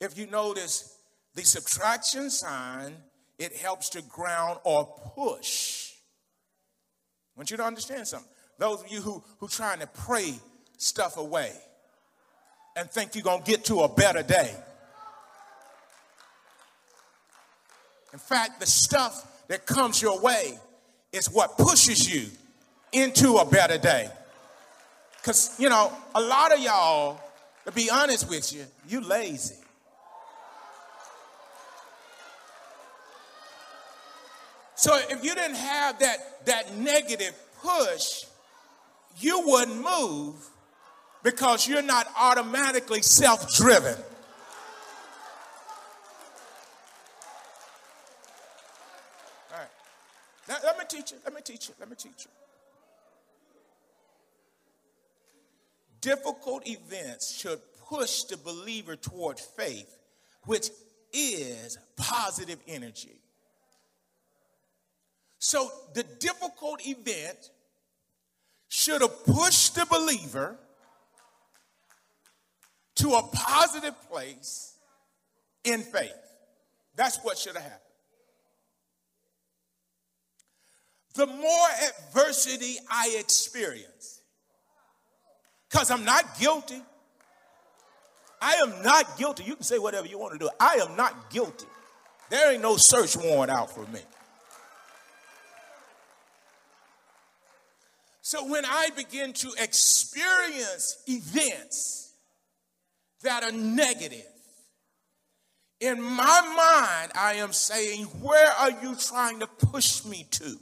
If 0.00 0.18
you 0.18 0.26
notice 0.26 0.98
the 1.34 1.42
subtraction 1.42 2.30
sign, 2.30 2.94
it 3.38 3.54
helps 3.56 3.90
to 3.90 4.02
ground 4.02 4.58
or 4.64 4.86
push. 5.14 5.92
I 7.36 7.40
want 7.40 7.50
you 7.50 7.56
to 7.58 7.64
understand 7.64 8.08
something. 8.08 8.28
Those 8.58 8.82
of 8.82 8.90
you 8.90 9.00
who, 9.00 9.22
who 9.38 9.48
trying 9.48 9.80
to 9.80 9.86
pray 9.86 10.34
stuff 10.78 11.16
away 11.16 11.52
and 12.76 12.90
think 12.90 13.14
you're 13.14 13.24
to 13.24 13.42
get 13.44 13.64
to 13.66 13.80
a 13.80 13.88
better 13.88 14.22
day. 14.22 14.54
In 18.16 18.20
fact, 18.20 18.60
the 18.60 18.66
stuff 18.66 19.44
that 19.48 19.66
comes 19.66 20.00
your 20.00 20.18
way 20.18 20.58
is 21.12 21.30
what 21.30 21.58
pushes 21.58 22.10
you 22.10 22.30
into 22.90 23.34
a 23.36 23.44
better 23.44 23.76
day. 23.76 24.08
Because, 25.20 25.54
you 25.60 25.68
know, 25.68 25.92
a 26.14 26.20
lot 26.22 26.50
of 26.50 26.58
y'all, 26.60 27.20
to 27.66 27.72
be 27.72 27.90
honest 27.90 28.30
with 28.30 28.54
you, 28.54 28.64
you 28.88 29.02
lazy. 29.02 29.56
So 34.76 34.98
if 35.10 35.22
you 35.22 35.34
didn't 35.34 35.56
have 35.56 35.98
that, 35.98 36.46
that 36.46 36.74
negative 36.74 37.34
push, 37.62 38.24
you 39.18 39.42
wouldn't 39.46 39.76
move 39.76 40.36
because 41.22 41.68
you're 41.68 41.82
not 41.82 42.08
automatically 42.18 43.02
self 43.02 43.54
driven. 43.56 43.96
Now, 50.48 50.56
let 50.64 50.78
me 50.78 50.84
teach 50.88 51.12
you. 51.12 51.18
Let 51.24 51.34
me 51.34 51.40
teach 51.42 51.68
you. 51.68 51.74
Let 51.80 51.90
me 51.90 51.96
teach 51.96 52.24
you. 52.24 52.30
Difficult 56.00 56.68
events 56.68 57.36
should 57.36 57.58
push 57.88 58.24
the 58.24 58.36
believer 58.36 58.96
toward 58.96 59.40
faith, 59.40 59.98
which 60.44 60.70
is 61.12 61.78
positive 61.96 62.58
energy. 62.68 63.20
So 65.38 65.70
the 65.94 66.02
difficult 66.02 66.86
event 66.86 67.50
should 68.68 69.00
have 69.00 69.24
pushed 69.24 69.74
the 69.74 69.86
believer 69.86 70.56
to 72.96 73.10
a 73.10 73.22
positive 73.32 73.94
place 74.10 74.76
in 75.64 75.82
faith. 75.82 76.12
That's 76.94 77.18
what 77.22 77.38
should 77.38 77.54
have 77.54 77.62
happened. 77.62 77.85
the 81.16 81.26
more 81.26 81.68
adversity 81.88 82.76
I 82.90 83.16
experience. 83.18 84.20
Because 85.70 85.90
I'm 85.90 86.04
not 86.04 86.38
guilty. 86.38 86.80
I 88.40 88.54
am 88.56 88.82
not 88.82 89.18
guilty. 89.18 89.44
You 89.44 89.54
can 89.54 89.64
say 89.64 89.78
whatever 89.78 90.06
you 90.06 90.18
want 90.18 90.34
to 90.34 90.38
do. 90.38 90.48
I 90.60 90.74
am 90.74 90.96
not 90.96 91.30
guilty. 91.30 91.66
There 92.30 92.52
ain't 92.52 92.62
no 92.62 92.76
search 92.76 93.16
warrant 93.16 93.50
out 93.50 93.70
for 93.70 93.86
me. 93.92 94.00
So 98.20 98.46
when 98.50 98.64
I 98.64 98.90
begin 98.96 99.32
to 99.34 99.52
experience 99.58 101.02
events 101.06 102.12
that 103.22 103.44
are 103.44 103.52
negative, 103.52 104.26
in 105.80 106.02
my 106.02 106.40
mind, 106.56 107.12
I 107.14 107.34
am 107.34 107.52
saying, 107.52 108.04
Where 108.20 108.50
are 108.50 108.70
you 108.82 108.96
trying 108.96 109.40
to 109.40 109.46
push 109.46 110.04
me 110.04 110.26
to? 110.32 110.58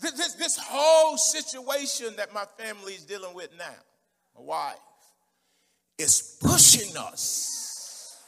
This, 0.00 0.34
this 0.34 0.58
whole 0.58 1.16
situation 1.16 2.14
that 2.16 2.32
my 2.32 2.44
family 2.56 2.92
is 2.92 3.04
dealing 3.04 3.34
with 3.34 3.50
now, 3.58 3.64
my 4.36 4.42
wife, 4.42 4.76
is 5.98 6.38
pushing 6.40 6.96
us. 6.96 8.22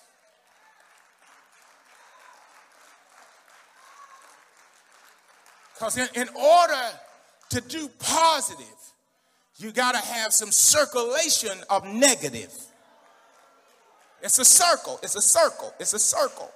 Because 5.74 5.96
in, 5.96 6.08
in 6.14 6.28
order 6.28 6.82
to 7.50 7.60
do 7.62 7.88
positive, 8.00 8.66
you 9.56 9.70
got 9.72 9.92
to 9.92 10.00
have 10.00 10.32
some 10.32 10.50
circulation 10.50 11.56
of 11.70 11.86
negative. 11.86 12.52
It's 14.22 14.38
a 14.38 14.44
circle. 14.44 14.98
It's 15.02 15.16
a 15.16 15.22
circle. 15.22 15.72
It's 15.78 15.94
a 15.94 15.98
circle. 15.98 16.50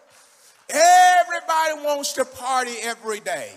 Everybody 0.69 1.87
wants 1.87 2.13
to 2.15 2.25
party 2.25 2.75
every 2.83 3.21
day. 3.21 3.53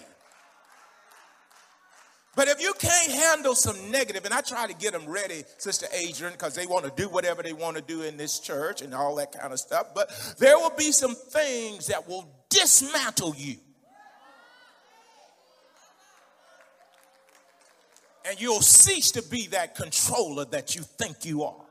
But 2.38 2.50
if 2.50 2.62
you 2.62 2.72
can't 2.78 3.12
handle 3.12 3.56
some 3.56 3.90
negative, 3.90 4.24
and 4.24 4.32
I 4.32 4.42
try 4.42 4.68
to 4.68 4.74
get 4.76 4.94
them 4.94 5.08
ready, 5.08 5.44
Sister 5.58 5.88
Adrian, 5.92 6.34
because 6.34 6.54
they 6.54 6.68
want 6.68 6.86
to 6.86 6.92
do 6.96 7.10
whatever 7.10 7.42
they 7.42 7.52
want 7.52 7.78
to 7.78 7.82
do 7.82 8.04
in 8.04 8.16
this 8.16 8.38
church 8.40 8.84
and 8.84 8.94
all 8.94 9.16
that 9.16 9.32
kind 9.32 9.52
of 9.52 9.60
stuff, 9.60 9.88
but 9.96 10.12
there 10.38 10.56
will 10.60 10.74
be 10.78 10.92
some 10.92 11.16
things 11.16 11.88
that 11.88 12.08
will 12.08 12.30
dismantle 12.48 13.34
you. 13.36 13.56
And 18.30 18.40
you'll 18.40 18.62
cease 18.62 19.10
to 19.12 19.24
be 19.24 19.48
that 19.48 19.74
controller 19.74 20.46
that 20.46 20.76
you 20.76 20.84
think 20.84 21.26
you 21.26 21.42
are. 21.42 21.66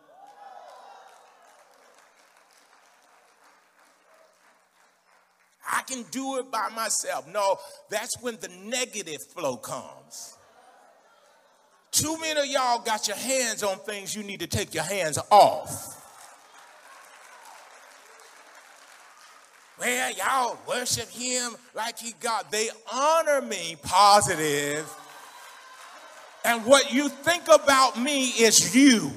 I 5.70 5.83
can 5.83 6.05
do 6.11 6.38
it 6.38 6.50
by 6.50 6.70
myself. 6.74 7.29
No, 7.29 7.61
that's 7.88 8.20
when 8.20 8.37
the 8.40 8.48
negative 8.48 9.22
flow 9.22 9.59
comes. 9.59 10.36
Too 11.96 12.20
many 12.20 12.40
of 12.40 12.46
y'all 12.46 12.78
got 12.80 13.09
your 13.09 13.16
hands 13.16 13.62
on 13.62 13.78
things 13.78 14.14
you 14.14 14.22
need 14.22 14.40
to 14.40 14.46
take 14.46 14.74
your 14.74 14.85
hands 14.85 15.18
off. 15.30 15.94
Well, 19.80 20.12
y'all 20.12 20.59
worship 20.68 21.09
him 21.09 21.56
like 21.74 21.98
he 21.98 22.12
God. 22.20 22.44
They 22.50 22.68
honor 22.92 23.40
me 23.40 23.78
positive, 23.82 24.94
And 26.44 26.66
what 26.66 26.92
you 26.92 27.09
think 27.09 27.44
about 27.48 27.98
me 27.98 28.26
is 28.28 28.76
you. 28.76 29.11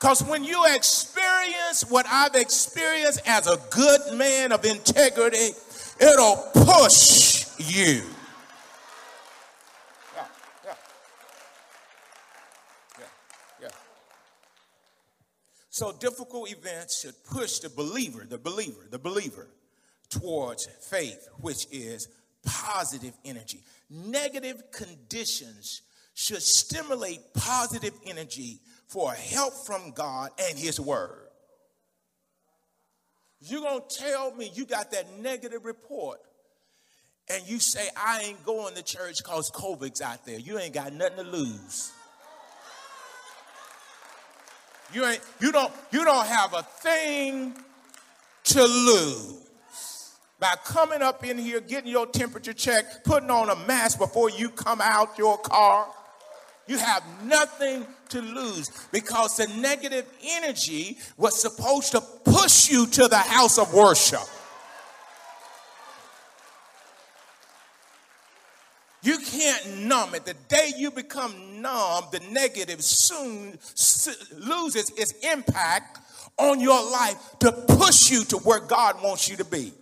Because 0.00 0.24
when 0.24 0.42
you 0.42 0.64
experience 0.74 1.88
what 1.88 2.06
I've 2.08 2.34
experienced 2.34 3.20
as 3.24 3.46
a 3.46 3.60
good 3.70 4.18
man 4.18 4.50
of 4.50 4.64
integrity, 4.64 5.50
it'll 6.00 6.50
push 6.54 7.46
you. 7.58 8.02
So 15.78 15.92
difficult 15.92 16.50
events 16.50 17.02
should 17.02 17.14
push 17.22 17.60
the 17.60 17.68
believer, 17.68 18.26
the 18.28 18.36
believer, 18.36 18.88
the 18.90 18.98
believer 18.98 19.46
towards 20.10 20.66
faith, 20.66 21.28
which 21.40 21.68
is 21.70 22.08
positive 22.44 23.14
energy. 23.24 23.60
Negative 23.88 24.60
conditions 24.72 25.82
should 26.14 26.42
stimulate 26.42 27.20
positive 27.32 27.92
energy 28.04 28.58
for 28.88 29.12
help 29.12 29.54
from 29.54 29.92
God 29.92 30.30
and 30.50 30.58
His 30.58 30.80
Word. 30.80 31.28
You're 33.40 33.60
going 33.60 33.82
to 33.88 33.98
tell 34.00 34.34
me 34.34 34.50
you 34.52 34.66
got 34.66 34.90
that 34.90 35.20
negative 35.20 35.64
report 35.64 36.18
and 37.28 37.48
you 37.48 37.60
say, 37.60 37.88
I 37.96 38.22
ain't 38.22 38.44
going 38.44 38.74
to 38.74 38.82
church 38.82 39.18
because 39.18 39.48
COVID's 39.52 40.00
out 40.02 40.26
there. 40.26 40.40
You 40.40 40.58
ain't 40.58 40.74
got 40.74 40.92
nothing 40.92 41.18
to 41.18 41.30
lose. 41.30 41.92
You 44.92 45.04
ain't 45.04 45.20
you 45.40 45.52
don't 45.52 45.72
you 45.90 46.04
don't 46.04 46.26
have 46.26 46.54
a 46.54 46.62
thing 46.62 47.54
to 48.44 48.64
lose 48.64 49.34
by 50.40 50.54
coming 50.64 51.02
up 51.02 51.24
in 51.24 51.36
here, 51.36 51.60
getting 51.60 51.90
your 51.90 52.06
temperature 52.06 52.52
checked, 52.52 53.04
putting 53.04 53.30
on 53.30 53.50
a 53.50 53.56
mask 53.66 53.98
before 53.98 54.30
you 54.30 54.48
come 54.50 54.80
out 54.80 55.18
your 55.18 55.36
car. 55.38 55.88
You 56.66 56.78
have 56.78 57.02
nothing 57.24 57.86
to 58.10 58.20
lose 58.20 58.70
because 58.92 59.36
the 59.36 59.46
negative 59.60 60.06
energy 60.22 60.98
was 61.16 61.40
supposed 61.40 61.92
to 61.92 62.00
push 62.00 62.70
you 62.70 62.86
to 62.86 63.08
the 63.08 63.16
house 63.16 63.58
of 63.58 63.72
worship. 63.72 64.20
You 69.02 69.18
can't 69.18 69.78
numb 69.78 70.14
it. 70.14 70.26
The 70.26 70.34
day 70.48 70.72
you 70.76 70.90
become 70.90 71.47
numb, 71.60 72.04
the 72.12 72.20
negative 72.30 72.82
soon 72.82 73.58
loses 74.36 74.90
its 74.90 75.12
impact 75.24 76.00
on 76.38 76.60
your 76.60 76.90
life 76.90 77.16
to 77.40 77.52
push 77.52 78.10
you 78.10 78.24
to 78.24 78.36
where 78.38 78.60
God 78.60 79.02
wants 79.02 79.28
you 79.28 79.36
to 79.36 79.44
be. 79.44 79.72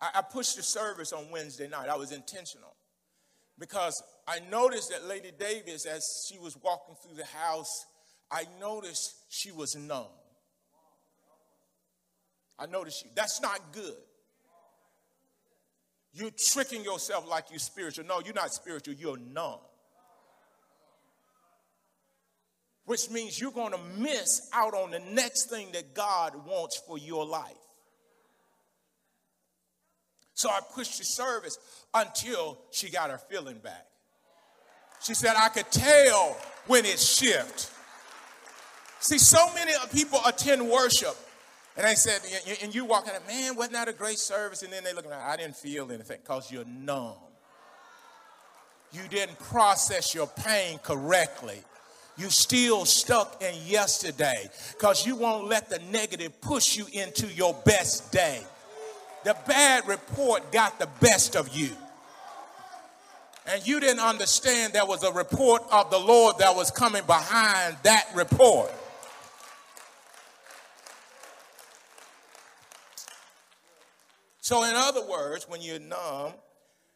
I, 0.00 0.22
pushed 0.22 0.56
the 0.56 0.62
service 0.62 1.12
on 1.12 1.30
Wednesday 1.30 1.68
night. 1.68 1.88
I 1.88 1.96
was 1.96 2.12
intentional 2.12 2.74
because 3.58 4.02
I 4.28 4.40
noticed 4.50 4.90
that 4.90 5.06
Lady 5.06 5.32
Davis, 5.36 5.86
as 5.86 6.26
she 6.28 6.38
was 6.38 6.56
walking 6.62 6.94
through 7.02 7.16
the 7.16 7.24
house, 7.24 7.86
I 8.30 8.44
noticed 8.60 9.14
she 9.28 9.50
was 9.50 9.74
numb. 9.74 10.06
I 12.58 12.66
noticed 12.66 13.04
you. 13.04 13.10
That's 13.14 13.40
not 13.40 13.72
good. 13.72 13.96
You're 16.16 16.30
tricking 16.30 16.82
yourself 16.82 17.28
like 17.28 17.50
you're 17.50 17.58
spiritual. 17.58 18.06
No, 18.06 18.20
you're 18.24 18.32
not 18.32 18.50
spiritual, 18.50 18.94
you're 18.94 19.18
numb. 19.18 19.58
Which 22.86 23.10
means 23.10 23.38
you're 23.38 23.52
going 23.52 23.72
to 23.72 23.80
miss 23.98 24.48
out 24.54 24.72
on 24.72 24.92
the 24.92 25.00
next 25.00 25.50
thing 25.50 25.72
that 25.72 25.92
God 25.92 26.32
wants 26.46 26.80
for 26.86 26.96
your 26.96 27.26
life. 27.26 27.52
So 30.32 30.48
I 30.48 30.60
pushed 30.74 30.98
the 30.98 31.04
service 31.04 31.58
until 31.92 32.58
she 32.70 32.88
got 32.90 33.10
her 33.10 33.18
feeling 33.18 33.58
back. 33.58 33.86
She 35.02 35.12
said, 35.12 35.34
I 35.36 35.50
could 35.50 35.70
tell 35.70 36.38
when 36.66 36.86
it 36.86 36.98
shifted. 36.98 37.70
See, 39.00 39.18
so 39.18 39.52
many 39.54 39.72
people 39.92 40.20
attend 40.26 40.66
worship 40.66 41.14
and 41.76 41.86
I 41.86 41.94
said, 41.94 42.20
and 42.62 42.74
you 42.74 42.84
walking 42.84 43.14
up, 43.14 43.26
man, 43.26 43.54
wasn't 43.54 43.74
that 43.74 43.88
a 43.88 43.92
great 43.92 44.18
service? 44.18 44.62
And 44.62 44.72
then 44.72 44.82
they 44.82 44.94
look 44.94 45.06
around, 45.06 45.22
I 45.22 45.36
didn't 45.36 45.56
feel 45.56 45.90
anything 45.92 46.18
because 46.22 46.50
you're 46.50 46.64
numb. 46.64 47.14
You 48.92 49.02
didn't 49.10 49.38
process 49.38 50.14
your 50.14 50.26
pain 50.26 50.78
correctly. 50.78 51.60
You 52.16 52.30
still 52.30 52.86
stuck 52.86 53.42
in 53.42 53.54
yesterday 53.66 54.48
because 54.72 55.06
you 55.06 55.16
won't 55.16 55.48
let 55.48 55.68
the 55.68 55.78
negative 55.90 56.40
push 56.40 56.76
you 56.76 56.86
into 56.92 57.26
your 57.26 57.52
best 57.66 58.10
day. 58.10 58.40
The 59.24 59.36
bad 59.46 59.86
report 59.86 60.50
got 60.52 60.78
the 60.78 60.88
best 61.00 61.36
of 61.36 61.54
you. 61.54 61.70
And 63.48 63.66
you 63.66 63.80
didn't 63.80 64.00
understand 64.00 64.72
there 64.72 64.86
was 64.86 65.02
a 65.02 65.12
report 65.12 65.62
of 65.70 65.90
the 65.90 65.98
Lord 65.98 66.38
that 66.38 66.56
was 66.56 66.70
coming 66.70 67.04
behind 67.06 67.76
that 67.82 68.06
report. 68.14 68.72
So, 74.46 74.62
in 74.62 74.76
other 74.76 75.04
words, 75.04 75.48
when 75.48 75.60
you're 75.60 75.80
numb, 75.80 76.32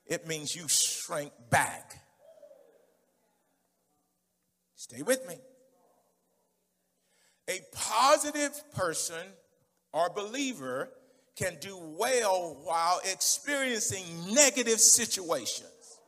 it 0.07 0.25
means 0.29 0.55
you 0.55 0.69
shrink 0.69 1.33
back. 1.51 2.01
Stay 4.77 5.03
with 5.03 5.27
me. 5.27 5.35
A 7.49 7.59
positive 7.75 8.53
person 8.77 9.27
or 9.93 10.11
believer 10.11 10.91
can 11.35 11.57
do 11.61 11.77
well 11.77 12.57
while 12.63 13.01
experiencing 13.11 14.05
negative 14.33 14.79
situations. 14.79 15.99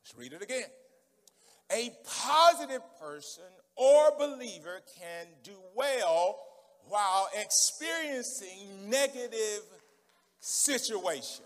Let's 0.00 0.18
read 0.18 0.32
it 0.32 0.42
again. 0.42 0.66
A 1.70 1.92
positive 2.04 2.82
person 3.00 3.44
or 3.76 4.12
believer 4.18 4.80
can 4.98 5.26
do 5.42 5.56
well 5.74 6.38
while 6.88 7.28
experiencing 7.40 8.88
negative 8.88 9.62
situations. 10.40 11.40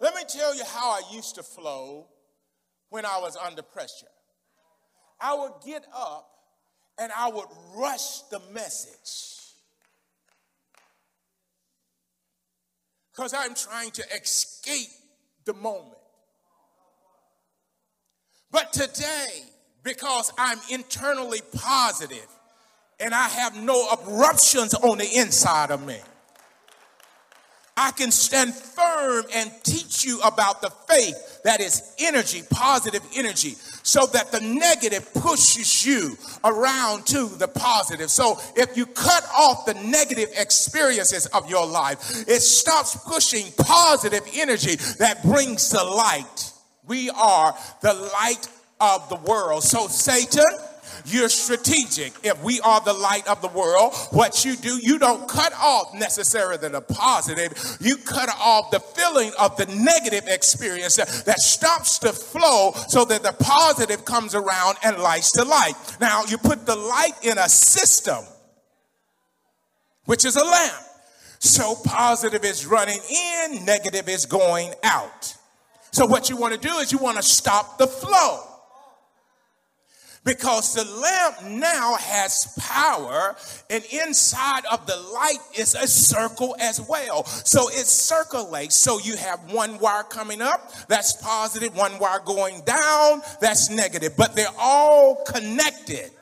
Let 0.00 0.14
me 0.14 0.22
tell 0.26 0.54
you 0.54 0.64
how 0.64 0.90
I 0.92 1.02
used 1.12 1.34
to 1.34 1.42
flow 1.42 2.06
when 2.88 3.04
I 3.04 3.18
was 3.18 3.36
under 3.36 3.62
pressure. 3.62 4.06
I 5.20 5.34
would 5.34 5.52
get 5.64 5.84
up 5.94 6.30
and 6.98 7.12
I 7.16 7.28
would 7.28 7.48
rush 7.74 8.20
the 8.30 8.40
message. 8.52 9.36
Because 13.12 13.34
I'm 13.34 13.54
trying 13.54 13.90
to 13.92 14.04
escape 14.14 14.88
the 15.44 15.52
moment. 15.52 15.99
But 18.52 18.72
today, 18.72 19.44
because 19.82 20.32
I'm 20.38 20.58
internally 20.70 21.40
positive 21.54 22.26
and 22.98 23.14
I 23.14 23.28
have 23.28 23.56
no 23.56 23.88
eruptions 24.06 24.74
on 24.74 24.98
the 24.98 25.08
inside 25.16 25.70
of 25.70 25.84
me, 25.86 25.98
I 27.76 27.92
can 27.92 28.10
stand 28.10 28.54
firm 28.54 29.24
and 29.32 29.50
teach 29.62 30.04
you 30.04 30.20
about 30.20 30.60
the 30.60 30.68
faith 30.86 31.42
that 31.44 31.60
is 31.62 31.94
energy, 31.98 32.42
positive 32.50 33.02
energy, 33.16 33.54
so 33.82 34.04
that 34.06 34.30
the 34.32 34.40
negative 34.40 35.14
pushes 35.14 35.86
you 35.86 36.18
around 36.44 37.06
to 37.06 37.26
the 37.38 37.48
positive. 37.48 38.10
So 38.10 38.38
if 38.54 38.76
you 38.76 38.84
cut 38.84 39.24
off 39.34 39.64
the 39.64 39.74
negative 39.74 40.28
experiences 40.36 41.24
of 41.26 41.48
your 41.48 41.66
life, 41.66 42.28
it 42.28 42.40
stops 42.42 42.96
pushing 43.08 43.50
positive 43.56 44.28
energy 44.34 44.76
that 44.98 45.22
brings 45.22 45.70
the 45.70 45.82
light. 45.82 46.49
We 46.86 47.10
are 47.10 47.54
the 47.82 47.94
light 47.94 48.48
of 48.80 49.08
the 49.08 49.16
world. 49.16 49.62
So 49.62 49.86
Satan, 49.88 50.44
you're 51.04 51.28
strategic. 51.28 52.12
If 52.24 52.42
we 52.42 52.60
are 52.60 52.80
the 52.80 52.92
light 52.92 53.26
of 53.28 53.40
the 53.42 53.48
world, 53.48 53.94
what 54.10 54.44
you 54.44 54.56
do, 54.56 54.78
you 54.82 54.98
don't 54.98 55.28
cut 55.28 55.52
off 55.54 55.94
necessarily 55.94 56.68
the 56.68 56.80
positive, 56.80 57.52
you 57.80 57.96
cut 57.96 58.28
off 58.38 58.70
the 58.70 58.80
feeling 58.80 59.32
of 59.38 59.56
the 59.56 59.66
negative 59.66 60.28
experience 60.28 60.96
that 60.96 61.40
stops 61.40 61.98
the 61.98 62.12
flow 62.12 62.72
so 62.88 63.04
that 63.04 63.22
the 63.22 63.32
positive 63.32 64.04
comes 64.04 64.34
around 64.34 64.76
and 64.82 64.98
lights 64.98 65.32
the 65.32 65.44
light. 65.44 65.74
Now, 66.00 66.24
you 66.28 66.38
put 66.38 66.66
the 66.66 66.76
light 66.76 67.14
in 67.22 67.38
a 67.38 67.48
system, 67.48 68.24
which 70.04 70.24
is 70.24 70.36
a 70.36 70.44
lamp. 70.44 70.84
So 71.38 71.74
positive 71.86 72.44
is 72.44 72.66
running 72.66 73.00
in, 73.08 73.64
negative 73.64 74.08
is 74.08 74.26
going 74.26 74.74
out. 74.82 75.36
So, 75.92 76.06
what 76.06 76.30
you 76.30 76.36
want 76.36 76.54
to 76.54 76.60
do 76.60 76.74
is 76.76 76.92
you 76.92 76.98
want 76.98 77.16
to 77.16 77.22
stop 77.22 77.78
the 77.78 77.86
flow. 77.86 78.46
Because 80.22 80.74
the 80.74 80.84
lamp 80.84 81.60
now 81.62 81.96
has 81.96 82.54
power 82.58 83.34
and 83.70 83.82
inside 83.90 84.66
of 84.70 84.86
the 84.86 84.96
light 84.96 85.38
is 85.56 85.74
a 85.74 85.88
circle 85.88 86.54
as 86.60 86.78
well. 86.78 87.24
So 87.24 87.70
it 87.70 87.86
circulates. 87.86 88.76
So 88.76 88.98
you 88.98 89.16
have 89.16 89.50
one 89.50 89.78
wire 89.78 90.02
coming 90.02 90.42
up 90.42 90.72
that's 90.88 91.14
positive 91.22 91.74
one 91.74 91.98
wire 91.98 92.20
going 92.22 92.62
down 92.66 93.22
that's 93.40 93.70
negative. 93.70 94.14
But 94.14 94.36
they're 94.36 94.46
all 94.58 95.24
connected. 95.24 96.12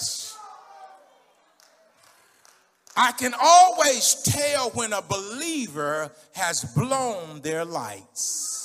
I 2.96 3.12
can 3.12 3.34
always 3.40 4.22
tell 4.22 4.70
when 4.70 4.92
a 4.92 5.02
believer 5.02 6.12
has 6.34 6.64
blown 6.76 7.40
their 7.40 7.64
lights 7.64 8.57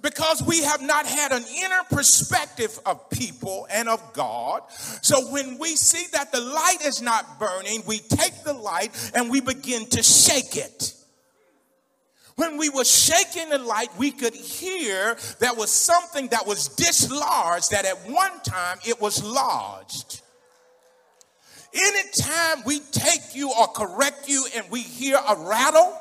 because 0.00 0.42
we 0.42 0.62
have 0.62 0.80
not 0.80 1.06
had 1.06 1.32
an 1.32 1.44
inner 1.56 1.82
perspective 1.90 2.78
of 2.86 3.10
people 3.10 3.66
and 3.70 3.88
of 3.88 4.12
God. 4.12 4.62
So 5.02 5.30
when 5.32 5.58
we 5.58 5.74
see 5.76 6.06
that 6.12 6.30
the 6.32 6.40
light 6.40 6.78
is 6.84 7.02
not 7.02 7.38
burning, 7.38 7.82
we 7.86 7.98
take 7.98 8.44
the 8.44 8.52
light 8.52 9.12
and 9.14 9.30
we 9.30 9.40
begin 9.40 9.86
to 9.86 10.02
shake 10.02 10.56
it. 10.56 10.94
When 12.36 12.56
we 12.56 12.68
were 12.68 12.84
shaking 12.84 13.48
the 13.48 13.58
light, 13.58 13.88
we 13.98 14.12
could 14.12 14.34
hear 14.34 15.16
there 15.40 15.54
was 15.54 15.72
something 15.72 16.28
that 16.28 16.46
was 16.46 16.68
dislodged, 16.68 17.72
that 17.72 17.84
at 17.84 18.08
one 18.08 18.40
time 18.44 18.78
it 18.86 19.00
was 19.00 19.24
lodged. 19.24 20.22
Anytime 21.74 22.62
we 22.64 22.78
take 22.92 23.34
you 23.34 23.52
or 23.52 23.66
correct 23.66 24.28
you 24.28 24.46
and 24.54 24.70
we 24.70 24.82
hear 24.82 25.16
a 25.16 25.34
rattle, 25.36 26.00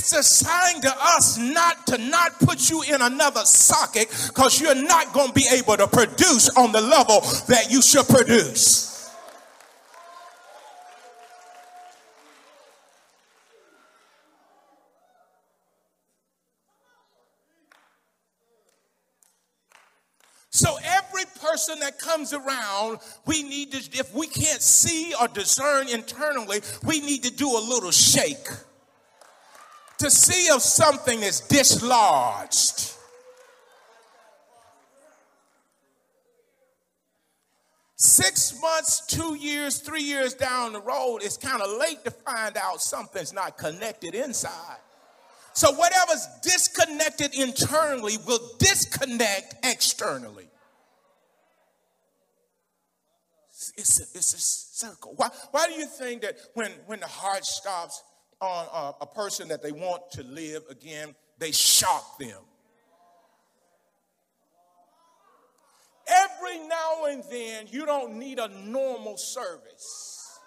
it's 0.00 0.14
a 0.14 0.22
sign 0.22 0.80
to 0.80 0.94
us 0.98 1.36
not 1.36 1.86
to 1.86 1.98
not 1.98 2.38
put 2.38 2.70
you 2.70 2.82
in 2.82 3.02
another 3.02 3.44
socket 3.44 4.08
because 4.28 4.58
you're 4.58 4.74
not 4.74 5.12
going 5.12 5.28
to 5.28 5.34
be 5.34 5.44
able 5.52 5.76
to 5.76 5.86
produce 5.86 6.48
on 6.56 6.72
the 6.72 6.80
level 6.80 7.20
that 7.48 7.66
you 7.68 7.82
should 7.82 8.08
produce. 8.08 8.88
So 20.48 20.78
every 20.82 21.24
person 21.42 21.78
that 21.80 21.98
comes 21.98 22.32
around, 22.32 23.00
we 23.26 23.42
need 23.42 23.72
to, 23.72 23.98
if 23.98 24.14
we 24.14 24.26
can't 24.28 24.62
see 24.62 25.12
or 25.20 25.28
discern 25.28 25.88
internally, 25.88 26.60
we 26.84 27.00
need 27.00 27.22
to 27.24 27.30
do 27.30 27.50
a 27.50 27.60
little 27.60 27.90
shake 27.90 28.48
to 30.00 30.10
see 30.10 30.46
if 30.46 30.62
something 30.62 31.22
is 31.22 31.40
dislodged. 31.42 32.94
Six 37.96 38.58
months, 38.62 39.04
two 39.06 39.34
years, 39.34 39.76
three 39.76 40.02
years 40.02 40.32
down 40.32 40.72
the 40.72 40.80
road, 40.80 41.18
it's 41.18 41.36
kind 41.36 41.60
of 41.60 41.78
late 41.78 42.02
to 42.04 42.10
find 42.10 42.56
out 42.56 42.80
something's 42.80 43.34
not 43.34 43.58
connected 43.58 44.14
inside. 44.14 44.78
So, 45.52 45.72
whatever's 45.72 46.26
disconnected 46.42 47.34
internally 47.34 48.16
will 48.26 48.40
disconnect 48.58 49.56
externally. 49.66 50.48
It's 53.76 54.00
a, 54.00 54.04
it's 54.16 54.32
a 54.32 54.38
circle. 54.38 55.12
Why, 55.16 55.28
why 55.50 55.66
do 55.66 55.74
you 55.74 55.84
think 55.84 56.22
that 56.22 56.38
when, 56.54 56.70
when 56.86 57.00
the 57.00 57.06
heart 57.06 57.44
stops, 57.44 58.02
on 58.40 58.94
a, 59.00 59.04
a 59.04 59.06
person 59.06 59.48
that 59.48 59.62
they 59.62 59.72
want 59.72 60.10
to 60.12 60.22
live 60.22 60.62
again, 60.70 61.14
they 61.38 61.52
shock 61.52 62.18
them. 62.18 62.38
Every 66.08 66.58
now 66.66 67.04
and 67.08 67.22
then, 67.30 67.66
you 67.70 67.86
don't 67.86 68.16
need 68.16 68.38
a 68.38 68.48
normal 68.48 69.16
service. 69.16 70.38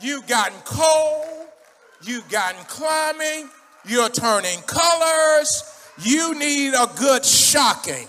You've 0.00 0.26
gotten 0.26 0.58
cold, 0.64 1.48
you've 2.02 2.28
gotten 2.28 2.62
climbing, 2.66 3.48
you're 3.86 4.08
turning 4.08 4.60
colors, 4.62 5.62
you 6.02 6.38
need 6.38 6.74
a 6.74 6.88
good 6.96 7.24
shocking. 7.24 8.08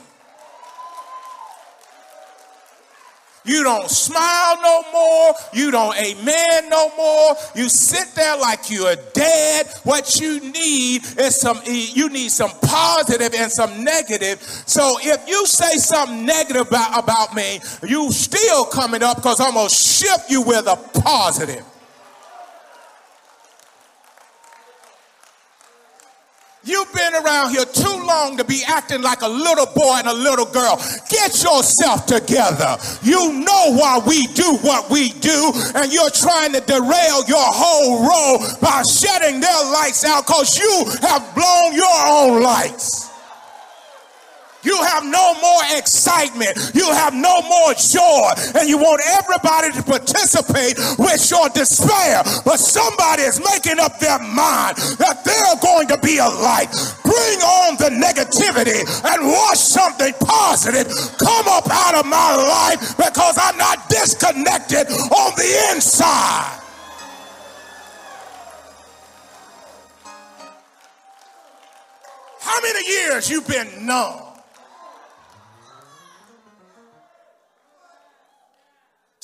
You 3.46 3.64
don't 3.64 3.90
smile 3.90 4.58
no 4.62 4.84
more. 4.92 5.34
You 5.54 5.72
don't 5.72 5.96
amen 5.98 6.70
no 6.70 6.90
more. 6.98 7.36
You 7.56 7.70
sit 7.70 8.14
there 8.16 8.38
like 8.38 8.70
you're 8.70 8.96
dead. 9.14 9.68
What 9.84 10.20
you 10.20 10.40
need 10.52 11.04
is 11.18 11.40
some, 11.40 11.60
you 11.66 12.10
need 12.10 12.30
some 12.30 12.52
positive 12.62 13.34
and 13.36 13.52
some 13.52 13.84
negative. 13.84 14.42
So 14.66 14.98
if 15.02 15.28
you 15.28 15.46
say 15.46 15.78
something 15.78 16.26
negative 16.26 16.68
about, 16.68 17.04
about 17.04 17.36
me, 17.36 17.60
you 17.84 18.12
still 18.12 18.66
coming 18.66 19.04
up 19.04 19.18
because 19.18 19.40
I'm 19.40 19.54
going 19.54 19.70
to 19.70 19.76
shift 19.76 20.30
you 20.30 20.42
with 20.42 20.68
a 20.68 20.76
positive. 21.00 21.64
You've 26.66 26.92
been 26.94 27.14
around 27.14 27.52
here 27.52 27.66
too 27.66 28.04
long 28.08 28.38
to 28.38 28.44
be 28.44 28.64
acting 28.68 29.04
like 29.04 29.22
a 29.22 29.28
little 29.28 29.68
boy 29.68 29.98
and 29.98 30.08
a 30.08 30.14
little 30.14 30.48
girl. 30.48 30.78
Get 31.10 31.44
yourself 31.44 32.08
together. 32.08 32.78
You 33.04 33.34
know 33.34 33.78
why 33.78 34.02
we 34.06 34.26
do 34.34 34.58
what 34.62 34.90
we 34.90 35.10
do, 35.10 35.52
and 35.76 35.94
you're 35.94 36.10
trying 36.10 36.54
to 36.54 36.62
derail 36.62 37.24
your 37.28 37.46
whole 37.54 38.02
role 38.02 38.40
by 38.62 38.82
shutting 38.82 39.40
their 39.40 39.64
lights 39.74 40.04
out 40.06 40.26
because 40.26 40.58
you 40.58 40.86
have 41.02 41.36
blown 41.36 41.76
your 41.76 41.98
own 42.08 42.42
lights. 42.42 43.12
You 44.66 44.82
have 44.82 45.06
no 45.06 45.34
more 45.40 45.62
excitement. 45.78 46.58
You 46.74 46.90
have 46.92 47.14
no 47.14 47.42
more 47.44 47.74
joy. 47.78 48.34
And 48.58 48.68
you 48.68 48.78
want 48.78 49.02
everybody 49.22 49.72
to 49.78 49.84
participate 49.84 50.76
with 50.98 51.22
your 51.30 51.50
despair. 51.50 52.26
But 52.44 52.58
somebody 52.58 53.24
is 53.24 53.40
making 53.40 53.80
up 53.80 54.00
their 54.00 54.20
mind 54.20 54.78
that 54.98 55.22
they're 55.24 55.60
going 55.62 55.88
to 55.90 55.98
be 56.02 56.18
a 56.18 56.26
light. 56.28 56.74
Bring 57.06 57.40
on 57.46 57.78
the 57.78 57.94
negativity 57.94 58.82
and 59.06 59.28
watch 59.30 59.58
something 59.58 60.14
positive 60.20 60.88
come 61.18 61.48
up 61.48 61.70
out 61.70 61.96
of 61.96 62.06
my 62.06 62.36
life 62.36 62.98
because 62.98 63.38
I'm 63.40 63.58
not 63.58 63.88
disconnected 63.90 64.88
on 65.14 65.36
the 65.38 65.72
inside. 65.74 66.62
How 72.40 72.62
many 72.62 72.88
years 72.88 73.30
you've 73.30 73.48
been 73.48 73.86
numb? 73.86 74.25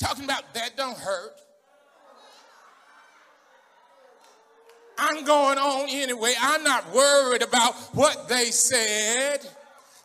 Talking 0.02 0.24
about 0.24 0.52
that 0.54 0.76
don't 0.76 0.98
hurt. 0.98 1.40
I'm 4.98 5.24
going 5.24 5.58
on 5.58 5.88
anyway. 5.90 6.34
I'm 6.40 6.64
not 6.64 6.92
worried 6.92 7.42
about 7.42 7.74
what 7.94 8.28
they 8.28 8.46
said. 8.46 9.48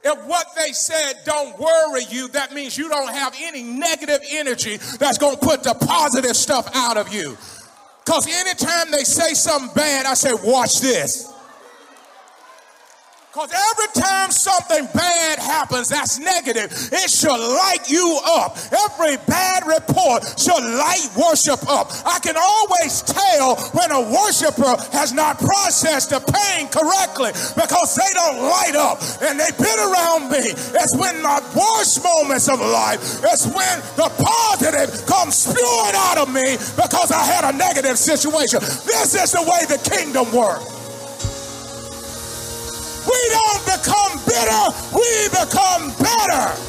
If 0.04 0.26
what 0.26 0.46
they 0.56 0.72
said 0.72 1.14
don't 1.26 1.60
worry 1.60 2.04
you, 2.12 2.28
that 2.30 2.54
means 2.54 2.78
you 2.78 2.88
don't 2.90 3.12
have 3.12 3.36
any 3.42 3.64
negative 3.64 4.22
energy 4.30 4.78
that's 5.00 5.18
going 5.18 5.36
to 5.36 5.42
put 5.42 5.64
the 5.64 5.74
positive 5.74 6.36
stuff 6.36 6.70
out 6.76 6.98
of 6.98 7.12
you. 7.12 7.36
Because 8.06 8.28
anytime 8.28 8.92
they 8.92 9.04
say 9.04 9.34
something 9.34 9.74
bad, 9.76 10.06
I 10.06 10.14
say, 10.14 10.32
watch 10.44 10.80
this. 10.80 11.34
Because 13.38 13.54
every 13.54 14.02
time 14.02 14.32
something 14.32 14.90
bad 14.96 15.38
happens 15.38 15.90
that's 15.90 16.18
negative, 16.18 16.74
it 16.74 17.08
should 17.08 17.38
light 17.38 17.86
you 17.88 18.20
up. 18.26 18.58
Every 18.74 19.18
bad 19.30 19.62
report 19.68 20.26
should 20.42 20.58
light 20.58 21.06
worship 21.14 21.62
up. 21.70 21.94
I 22.04 22.18
can 22.18 22.34
always 22.34 23.04
tell 23.04 23.56
when 23.78 23.92
a 23.92 24.02
worshiper 24.02 24.74
has 24.90 25.14
not 25.14 25.38
processed 25.38 26.10
the 26.10 26.20
pain 26.20 26.66
correctly 26.74 27.30
because 27.54 27.94
they 27.94 28.10
don't 28.18 28.42
light 28.42 28.74
up 28.74 29.06
and 29.22 29.40
they've 29.40 29.58
been 29.62 29.82
around 29.86 30.32
me. 30.34 30.58
It's 30.74 30.98
when 30.98 31.22
my 31.22 31.38
worst 31.54 32.04
moments 32.04 32.50
of 32.50 32.60
life, 32.60 33.22
it's 33.22 33.46
when 33.46 33.78
the 34.02 34.10
positive 34.18 35.06
comes 35.06 35.38
spewing 35.46 35.94
out 35.94 36.18
of 36.18 36.34
me 36.34 36.58
because 36.74 37.12
I 37.12 37.22
had 37.22 37.54
a 37.54 37.56
negative 37.56 38.00
situation. 38.00 38.62
This 38.62 39.14
is 39.14 39.32
the 39.32 39.44
way 39.46 39.62
the 39.70 39.78
kingdom 39.94 40.26
works. 40.34 40.77
We 43.08 43.20
don't 43.32 43.64
become 43.66 44.14
bitter, 44.26 44.64
we 44.94 45.30
become 45.30 45.92
better. 45.98 46.68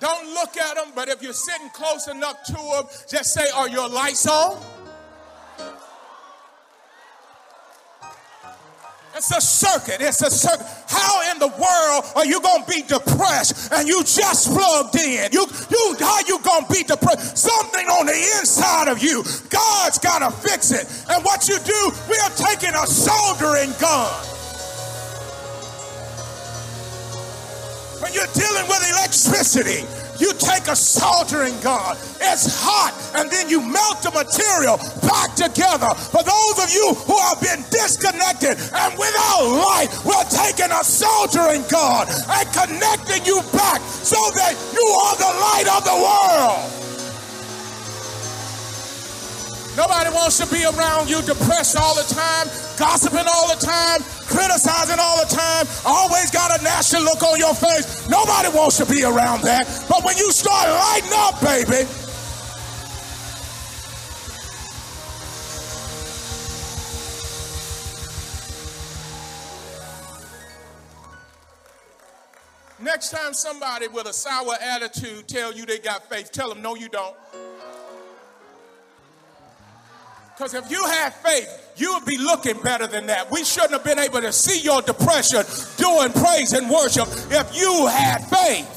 Don't 0.00 0.32
look 0.32 0.56
at 0.56 0.76
them, 0.76 0.92
but 0.94 1.08
if 1.08 1.22
you're 1.22 1.32
sitting 1.32 1.70
close 1.70 2.06
enough 2.06 2.44
to 2.44 2.52
them, 2.52 2.84
just 3.10 3.34
say, 3.34 3.50
Are 3.54 3.68
your 3.68 3.88
lights 3.88 4.26
on? 4.28 4.77
It's 9.18 9.32
a 9.32 9.40
circuit. 9.40 9.96
It's 9.98 10.22
a 10.22 10.30
circuit. 10.30 10.64
How 10.86 11.32
in 11.32 11.40
the 11.40 11.48
world 11.48 12.04
are 12.14 12.24
you 12.24 12.40
gonna 12.40 12.64
be 12.66 12.82
depressed 12.82 13.72
and 13.72 13.88
you 13.88 14.04
just 14.04 14.46
plugged 14.46 14.94
in? 14.94 15.32
You, 15.32 15.44
you, 15.70 15.96
how 15.98 16.20
you 16.28 16.38
gonna 16.38 16.68
be 16.70 16.84
depressed? 16.84 17.36
Something 17.36 17.86
on 17.88 18.06
the 18.06 18.14
inside 18.38 18.86
of 18.86 19.02
you. 19.02 19.24
God's 19.50 19.98
gotta 19.98 20.30
fix 20.30 20.70
it. 20.70 20.86
And 21.10 21.24
what 21.24 21.48
you 21.48 21.58
do, 21.58 21.90
we 22.08 22.14
are 22.22 22.30
taking 22.30 22.70
a 22.70 22.86
soldering 22.86 23.74
gun. 23.80 24.06
When 27.98 28.14
you're 28.14 28.30
dealing 28.38 28.68
with 28.70 28.86
electricity, 28.88 29.82
you 30.18 30.32
take 30.34 30.66
a 30.68 30.76
soldering 30.76 31.58
gun, 31.60 31.96
it's 32.20 32.46
hot, 32.62 32.92
and 33.14 33.30
then 33.30 33.48
you 33.48 33.60
melt 33.60 34.02
the 34.02 34.10
material 34.10 34.76
back 35.06 35.34
together. 35.34 35.94
For 35.94 36.22
those 36.22 36.56
of 36.58 36.68
you 36.70 36.94
who 37.06 37.16
have 37.18 37.40
been 37.40 37.62
disconnected 37.70 38.58
and 38.58 38.90
without 38.98 39.42
light, 39.46 39.88
we're 40.04 40.28
taking 40.30 40.70
a 40.70 40.82
soldering 40.82 41.62
gun 41.70 42.06
and 42.10 42.46
connecting 42.52 43.24
you 43.24 43.40
back 43.52 43.80
so 43.82 44.18
that 44.34 44.54
you 44.74 44.86
are 44.86 45.16
the 45.16 45.32
light 45.38 45.68
of 45.70 45.82
the 45.84 45.96
world. 45.96 46.77
Nobody 49.78 50.10
wants 50.10 50.38
to 50.38 50.46
be 50.52 50.64
around 50.64 51.08
you 51.08 51.22
depressed 51.22 51.76
all 51.76 51.94
the 51.94 52.02
time, 52.12 52.48
gossiping 52.76 53.30
all 53.32 53.46
the 53.46 53.64
time, 53.64 54.02
criticizing 54.26 54.98
all 54.98 55.24
the 55.24 55.30
time, 55.32 55.68
always 55.86 56.32
got 56.32 56.58
a 56.58 56.60
nasty 56.64 56.98
look 56.98 57.22
on 57.22 57.38
your 57.38 57.54
face. 57.54 58.08
Nobody 58.08 58.48
wants 58.48 58.76
to 58.78 58.86
be 58.86 59.04
around 59.04 59.42
that. 59.42 59.68
But 59.88 60.02
when 60.02 60.16
you 60.16 60.32
start 60.32 60.68
lighting 60.68 61.12
up, 61.14 61.40
baby, 61.40 61.88
Next 72.80 73.10
time 73.10 73.34
somebody 73.34 73.86
with 73.88 74.06
a 74.06 74.12
sour 74.12 74.54
attitude 74.60 75.26
tell 75.26 75.52
you 75.52 75.66
they 75.66 75.78
got 75.78 76.08
faith, 76.08 76.30
tell 76.32 76.48
them, 76.48 76.62
no, 76.62 76.74
you 76.76 76.88
don't. 76.88 77.14
Because 80.38 80.54
if 80.54 80.70
you 80.70 80.84
had 80.84 81.12
faith, 81.14 81.72
you 81.74 81.94
would 81.94 82.04
be 82.04 82.16
looking 82.16 82.62
better 82.62 82.86
than 82.86 83.06
that. 83.06 83.28
We 83.28 83.42
shouldn't 83.42 83.72
have 83.72 83.82
been 83.82 83.98
able 83.98 84.20
to 84.20 84.32
see 84.32 84.60
your 84.60 84.80
depression 84.82 85.42
doing 85.76 86.12
praise 86.12 86.52
and 86.52 86.70
worship 86.70 87.08
if 87.26 87.58
you 87.58 87.88
had 87.88 88.18
faith. 88.30 88.70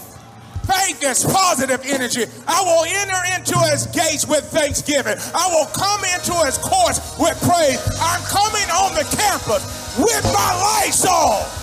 Faith 0.65 1.03
is 1.03 1.23
positive 1.23 1.79
energy. 1.85 2.25
I 2.47 2.63
will 2.65 2.85
enter 2.89 3.21
into 3.37 3.59
his 3.69 3.85
gates 3.93 4.25
with 4.25 4.43
thanksgiving. 4.49 5.17
I 5.35 5.53
will 5.53 5.67
come 5.67 6.01
into 6.01 6.33
his 6.45 6.57
courts 6.57 6.97
with 7.19 7.37
praise. 7.45 7.77
I'm 8.01 8.23
coming 8.25 8.65
on 8.73 8.95
the 8.95 9.05
campus 9.15 9.61
with 9.99 10.23
my 10.33 10.81
lights 10.81 11.05
on. 11.05 11.60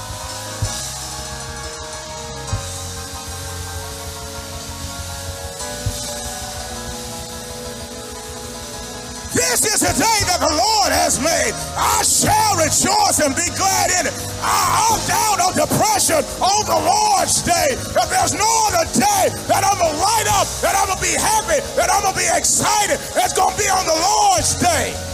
This 9.49 9.65
is 9.65 9.81
the 9.81 9.97
day 9.97 10.19
that 10.29 10.45
the 10.45 10.53
Lord 10.53 10.93
has 10.93 11.17
made. 11.25 11.57
I 11.73 12.05
shall 12.05 12.61
rejoice 12.61 13.17
and 13.25 13.33
be 13.33 13.49
glad 13.57 13.89
in 13.97 14.13
it. 14.13 14.15
I 14.45 14.93
opt 14.93 15.09
out 15.09 15.41
of 15.41 15.51
depression 15.57 16.21
on 16.37 16.61
the 16.69 16.77
Lord's 16.77 17.41
day. 17.41 17.73
If 17.73 18.09
there's 18.13 18.37
no 18.37 18.45
other 18.69 18.85
day 18.93 19.33
that 19.49 19.65
I'm 19.65 19.81
going 19.81 19.97
to 19.97 20.05
light 20.05 20.29
up, 20.37 20.45
that 20.61 20.77
I'm 20.77 20.93
going 20.93 21.01
to 21.01 21.05
be 21.05 21.17
happy, 21.17 21.65
that 21.81 21.89
I'm 21.89 22.05
going 22.05 22.13
to 22.13 22.21
be 22.21 22.29
excited, 22.29 23.01
it's 23.17 23.33
going 23.33 23.57
to 23.57 23.59
be 23.59 23.73
on 23.73 23.89
the 23.89 23.97
Lord's 23.97 24.53
day. 24.61 25.08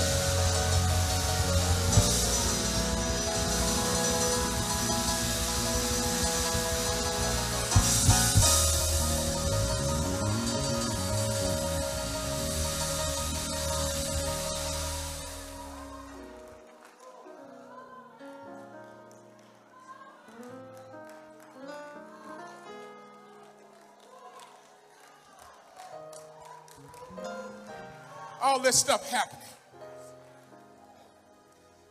This 28.64 28.76
stuff 28.76 29.08
happening. 29.10 29.46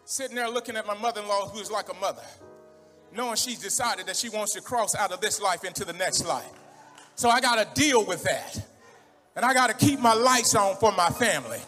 Sitting 0.06 0.36
there 0.36 0.50
looking 0.50 0.76
at 0.76 0.86
my 0.86 0.98
mother 0.98 1.22
in 1.22 1.28
law, 1.28 1.48
who 1.48 1.60
is 1.60 1.72
like 1.72 1.90
a 1.90 1.94
mother, 1.96 2.22
knowing 3.16 3.36
she's 3.36 3.60
decided 3.60 4.06
that 4.08 4.16
she 4.16 4.30
wants 4.30 4.54
to 4.54 4.62
cross 4.62 4.96
out 4.96 5.12
of 5.12 5.22
this 5.22 5.42
life 5.42 5.64
into 5.64 5.86
the 5.86 5.94
next 5.94 6.26
life. 6.26 6.50
So 7.16 7.30
I 7.30 7.40
got 7.40 7.56
to 7.56 7.82
deal 7.82 8.06
with 8.06 8.24
that. 8.24 8.60
And 9.36 9.46
I 9.46 9.54
got 9.54 9.68
to 9.68 9.86
keep 9.86 10.00
my 10.00 10.14
lights 10.14 10.56
on 10.56 10.76
for 10.76 10.92
my 10.92 11.10
family. 11.10 11.60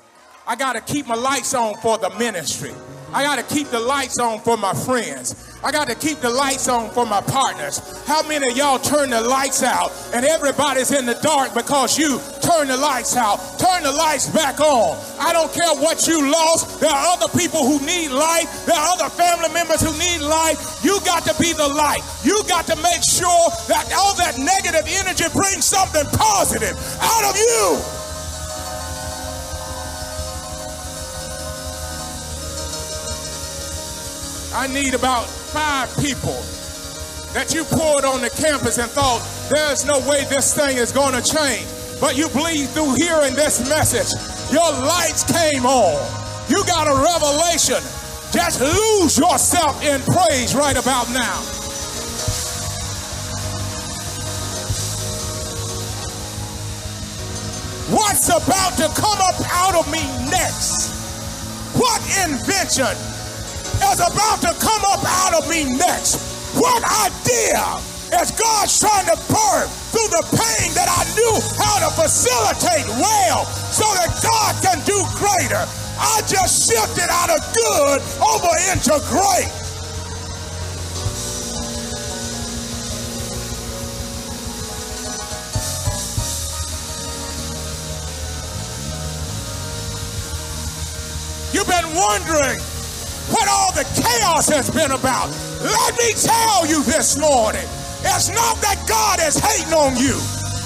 I 0.46 0.56
got 0.56 0.74
to 0.74 0.82
keep 0.82 1.08
my 1.08 1.16
lights 1.16 1.54
on 1.54 1.76
for 1.76 1.98
the 1.98 2.12
ministry. 2.12 2.74
I 3.16 3.24
got 3.24 3.40
to 3.40 3.56
keep 3.56 3.70
the 3.70 3.80
lights 3.80 4.20
on 4.20 4.42
for 4.42 4.58
my 4.58 4.74
friends. 4.74 5.40
I 5.64 5.72
got 5.72 5.88
to 5.88 5.96
keep 5.96 6.20
the 6.20 6.30
lights 6.30 6.68
on 6.68 6.92
for 6.92 7.06
my 7.06 7.22
partners. 7.22 7.80
How 8.04 8.22
many 8.28 8.52
of 8.52 8.58
y'all 8.58 8.78
turn 8.78 9.10
the 9.10 9.22
lights 9.22 9.64
out 9.64 9.94
and 10.14 10.26
everybody's 10.26 10.92
in 10.92 11.06
the 11.06 11.16
dark 11.24 11.54
because 11.54 11.98
you 11.98 12.20
turn 12.44 12.68
the 12.68 12.76
lights 12.76 13.16
out? 13.16 13.40
Turn 13.58 13.84
the 13.84 13.92
lights 13.94 14.28
back 14.28 14.60
on. 14.60 15.00
I 15.18 15.32
don't 15.32 15.48
care 15.54 15.74
what 15.80 16.06
you 16.08 16.30
lost. 16.30 16.82
There 16.82 16.92
are 16.92 17.16
other 17.16 17.32
people 17.40 17.64
who 17.64 17.80
need 17.86 18.12
light. 18.12 18.52
There 18.68 18.76
are 18.76 19.00
other 19.00 19.08
family 19.08 19.48
members 19.54 19.80
who 19.80 19.96
need 19.96 20.20
light. 20.20 20.60
You 20.84 21.00
got 21.06 21.24
to 21.24 21.34
be 21.40 21.54
the 21.54 21.70
light. 21.70 22.04
You 22.26 22.44
got 22.50 22.68
to 22.68 22.76
make 22.84 23.00
sure 23.00 23.48
that 23.72 23.96
all 23.96 24.14
that 24.20 24.36
negative 24.36 24.84
energy 24.92 25.32
brings 25.32 25.64
something 25.64 26.04
positive 26.20 26.76
out 27.00 27.24
of 27.24 27.38
you. 27.40 28.05
I 34.56 34.68
need 34.68 34.94
about 34.94 35.26
five 35.26 35.92
people 35.98 36.40
that 37.36 37.54
you 37.54 37.66
poured 37.66 38.06
on 38.06 38.22
the 38.22 38.30
campus 38.30 38.78
and 38.78 38.90
thought, 38.90 39.20
there's 39.52 39.84
no 39.84 40.00
way 40.08 40.24
this 40.32 40.56
thing 40.56 40.78
is 40.78 40.94
going 40.94 41.12
to 41.12 41.22
change. 41.22 41.68
But 42.00 42.16
you 42.16 42.30
believe 42.30 42.70
through 42.70 42.96
hearing 42.96 43.36
this 43.36 43.68
message, 43.68 44.08
your 44.54 44.72
lights 44.72 45.28
came 45.28 45.66
on. 45.66 46.00
You 46.48 46.64
got 46.64 46.88
a 46.88 46.96
revelation. 46.96 47.84
Just 48.32 48.62
lose 48.62 49.20
yourself 49.20 49.84
in 49.84 50.00
praise 50.02 50.56
right 50.56 50.78
about 50.78 51.12
now. 51.12 51.44
what's 57.92 58.30
about 58.30 58.74
to 58.78 58.88
come 59.00 59.20
up 59.22 59.36
out 59.52 59.76
of 59.76 59.86
me 59.92 60.02
next. 60.32 60.90
What 61.76 62.02
invention 62.26 63.15
is 63.82 64.00
about 64.00 64.42
to 64.42 64.54
come 64.60 64.84
up 64.92 65.04
out 65.04 65.34
of 65.42 65.50
me 65.50 65.66
next? 65.66 66.20
What 66.56 66.84
idea 66.84 67.60
is 68.22 68.32
God 68.32 68.70
trying 68.70 69.08
to 69.12 69.18
birth 69.28 69.72
through 69.92 70.10
the 70.12 70.24
pain 70.32 70.72
that 70.76 70.88
I 70.88 71.04
knew 71.16 71.36
how 71.60 71.84
to 71.84 71.90
facilitate 71.96 72.88
well 73.02 73.46
so 73.72 73.86
that 74.00 74.12
God 74.24 74.56
can 74.64 74.80
do 74.86 74.98
greater? 75.16 75.64
I 75.98 76.22
just 76.28 76.70
shifted 76.70 77.10
out 77.10 77.30
of 77.30 77.42
good 77.54 78.02
over 78.24 78.54
into 78.72 78.96
great. 79.10 79.52
You've 91.54 91.68
been 91.68 91.96
wondering 91.96 92.60
what 93.34 93.48
all 93.50 93.72
the 93.74 93.86
chaos 93.98 94.50
has 94.50 94.70
been 94.70 94.92
about. 94.92 95.30
Let 95.62 95.98
me 95.98 96.14
tell 96.14 96.66
you 96.66 96.84
this 96.84 97.18
morning 97.18 97.66
it's 98.06 98.30
not 98.30 98.62
that 98.62 98.78
God 98.86 99.18
is 99.26 99.42
hating 99.42 99.74
on 99.74 99.98
you, 99.98 100.14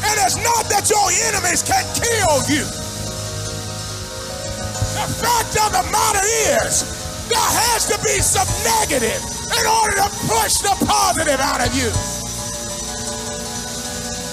and 0.03 0.15
it's 0.19 0.35
not 0.43 0.67
that 0.67 0.91
your 0.91 1.07
enemies 1.31 1.63
can 1.63 1.85
kill 1.95 2.35
you. 2.51 2.67
The 4.99 5.07
fact 5.23 5.55
of 5.55 5.71
the 5.71 5.85
matter 5.87 6.25
is, 6.59 6.83
there 7.31 7.39
has 7.39 7.87
to 7.87 7.97
be 8.03 8.19
some 8.19 8.49
negative 8.83 9.23
in 9.55 9.65
order 9.65 9.95
to 10.03 10.09
push 10.27 10.59
the 10.59 10.75
positive 10.83 11.39
out 11.39 11.63
of 11.63 11.71
you. 11.71 11.87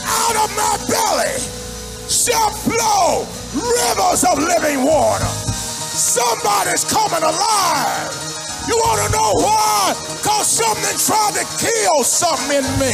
Out 0.03 0.37
of 0.43 0.49
my 0.59 0.75
belly 0.91 1.39
shall 2.11 2.51
flow 2.51 3.23
rivers 3.55 4.25
of 4.25 4.39
living 4.43 4.83
water. 4.83 5.46
Somebody's 5.97 6.85
coming 6.85 7.23
alive. 7.23 8.13
You 8.69 8.77
want 8.77 9.01
to 9.07 9.17
know 9.17 9.33
why? 9.41 9.95
Because 10.21 10.47
something 10.47 10.99
tried 11.01 11.33
to 11.41 11.45
kill 11.57 12.05
something 12.05 12.59
in 12.59 12.65
me. 12.79 12.93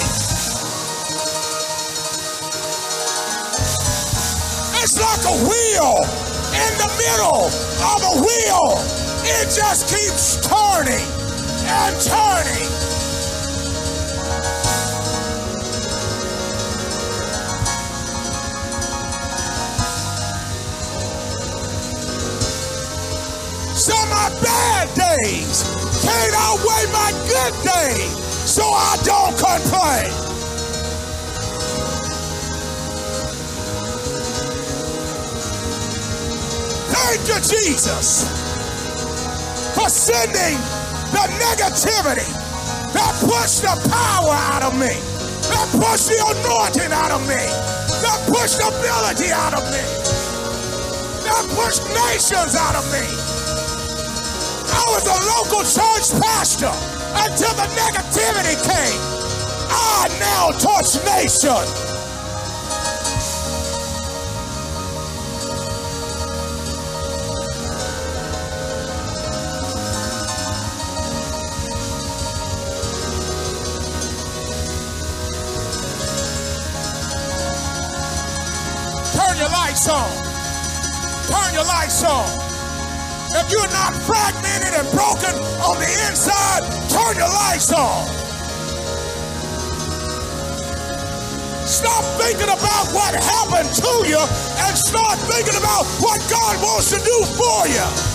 It's 4.78 5.00
like 5.02 5.24
a 5.26 5.36
wheel 5.42 5.98
in 6.54 6.72
the 6.78 6.90
middle 6.94 7.50
of 7.90 7.98
a 8.06 8.14
wheel. 8.22 8.78
It 9.26 9.50
just 9.50 9.90
keeps 9.90 10.38
turning 10.46 11.02
and 11.66 12.00
turning. 12.00 12.91
My 24.22 24.30
bad 24.40 24.86
days 24.94 25.66
can't 25.98 26.34
outweigh 26.46 26.86
my 26.94 27.10
good 27.26 27.54
days, 27.66 28.14
so 28.46 28.62
I 28.62 28.94
don't 29.02 29.34
complain. 29.34 30.10
Thank 36.94 37.20
you, 37.26 37.38
Jesus, 37.42 38.30
for 39.74 39.88
sending 39.88 40.54
the 41.10 41.24
negativity 41.42 42.30
that 42.94 43.12
pushed 43.26 43.62
the 43.62 43.74
power 43.90 44.36
out 44.54 44.62
of 44.62 44.74
me, 44.78 44.94
that 45.50 45.66
pushed 45.72 46.06
the 46.06 46.18
anointing 46.30 46.92
out 46.92 47.10
of 47.10 47.22
me, 47.26 47.42
that 48.06 48.22
pushed 48.30 48.60
ability 48.62 49.32
out 49.32 49.54
of 49.54 49.64
me, 49.74 49.82
that 51.26 51.44
pushed 51.58 51.82
nations 51.90 52.54
out 52.54 52.76
of 52.76 52.86
me. 52.92 53.41
I 54.72 54.84
was 54.88 55.04
a 55.06 55.18
local 55.36 55.62
church 55.62 56.20
pastor 56.20 56.72
until 57.14 57.52
the 57.54 57.68
negativity 57.76 58.56
came. 58.64 59.00
I 59.68 60.08
now 60.18 60.50
touch 60.52 60.96
nations. 61.04 61.92
Turn 79.12 79.36
your 79.36 79.48
lights 79.48 79.88
on. 79.88 80.10
Turn 81.28 81.54
your 81.54 81.64
lights 81.64 82.02
on. 82.04 82.51
If 83.34 83.50
you're 83.50 83.72
not 83.72 83.94
fragmented 84.04 84.74
and 84.76 84.88
broken 84.92 85.34
on 85.64 85.78
the 85.80 85.88
inside, 86.08 86.62
turn 86.92 87.16
your 87.16 87.32
lights 87.32 87.72
on. 87.72 88.04
Stop 91.66 92.04
thinking 92.20 92.52
about 92.52 92.92
what 92.92 93.14
happened 93.14 93.72
to 93.74 93.92
you 94.06 94.20
and 94.20 94.76
start 94.76 95.18
thinking 95.20 95.56
about 95.56 95.86
what 96.04 96.20
God 96.28 96.60
wants 96.60 96.90
to 96.90 96.98
do 96.98 97.24
for 97.32 97.66
you. 97.68 98.11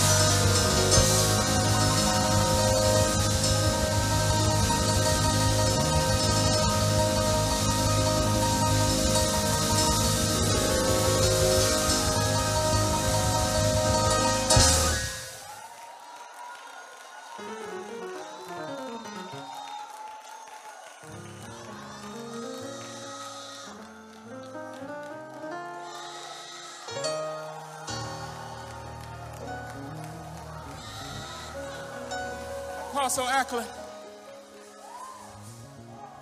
Apostle 33.08 33.28
Ackland, 33.28 33.66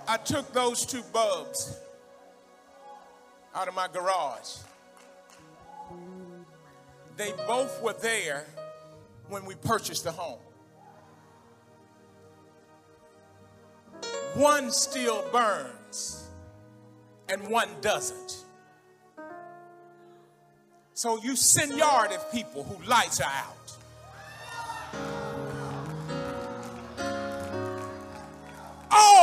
I 0.07 0.18
took 0.18 0.53
those 0.53 0.87
two 0.87 1.03
bulbs 1.12 1.76
out 3.57 3.66
of 3.66 3.74
my 3.74 3.89
garage. 3.89 4.59
They 7.16 7.32
both 7.49 7.82
were 7.82 7.95
there 7.95 8.47
when 9.28 9.45
we 9.47 9.57
purchased 9.57 10.05
the 10.05 10.12
home. 10.12 10.39
One 14.34 14.70
still 14.70 15.24
burns 15.32 16.28
and 17.28 17.49
one 17.49 17.68
doesn't. 17.80 18.45
So 20.95 21.20
you 21.20 21.34
seniority 21.34 22.14
people 22.30 22.62
who 22.62 22.80
lights 22.89 23.20
are 23.20 23.24
out. 23.24 23.65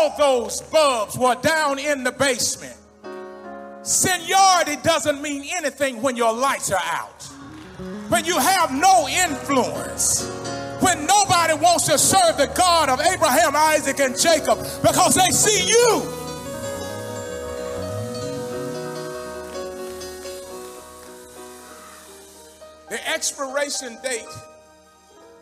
All 0.04 0.18
those 0.18 0.62
bulbs 0.62 1.18
were 1.18 1.36
down 1.36 1.80
in 1.80 2.04
the 2.04 2.12
basement. 2.12 2.76
Seniority 3.84 4.76
doesn't 4.84 5.22
mean 5.22 5.46
anything 5.56 6.02
when 6.02 6.16
your 6.16 6.34
lights 6.34 6.72
are 6.72 6.82
out. 6.84 7.24
When 8.10 8.26
you 8.26 8.38
have 8.38 8.72
no 8.72 9.08
influence. 9.08 10.30
When 10.80 11.06
nobody 11.06 11.54
wants 11.54 11.88
to 11.88 11.98
serve 11.98 12.38
the 12.38 12.52
God 12.56 12.90
of 12.90 13.00
Abraham, 13.00 13.56
Isaac, 13.56 14.00
and 14.00 14.20
Jacob 14.20 14.58
because 14.82 15.16
they 15.16 15.32
see 15.32 15.68
you. 15.70 16.02
The 22.90 23.10
expiration 23.10 23.98
date 24.04 24.26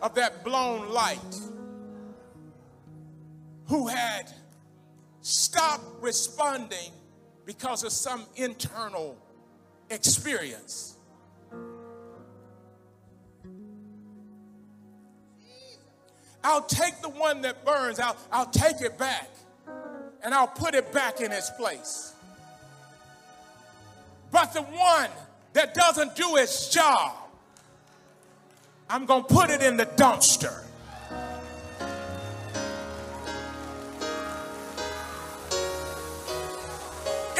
of 0.01 0.13
that 0.15 0.43
blown 0.43 0.89
light 0.89 1.35
who 3.65 3.87
had 3.87 4.31
stopped 5.21 5.85
responding 6.01 6.91
because 7.45 7.83
of 7.83 7.91
some 7.91 8.25
internal 8.35 9.17
experience. 9.89 10.95
I'll 16.43 16.63
take 16.63 17.01
the 17.01 17.09
one 17.09 17.41
that 17.41 17.63
burns, 17.63 17.99
I'll, 17.99 18.17
I'll 18.31 18.49
take 18.49 18.81
it 18.81 18.97
back, 18.97 19.29
and 20.23 20.33
I'll 20.33 20.47
put 20.47 20.73
it 20.73 20.91
back 20.91 21.21
in 21.21 21.31
its 21.31 21.51
place. 21.51 22.13
But 24.31 24.53
the 24.53 24.63
one 24.63 25.09
that 25.53 25.73
doesn't 25.73 26.15
do 26.15 26.37
its 26.37 26.69
job, 26.69 27.15
I'm 28.89 29.05
going 29.05 29.23
to 29.23 29.33
put 29.33 29.49
it 29.49 29.61
in 29.61 29.77
the 29.77 29.85
dumpster. 29.85 30.63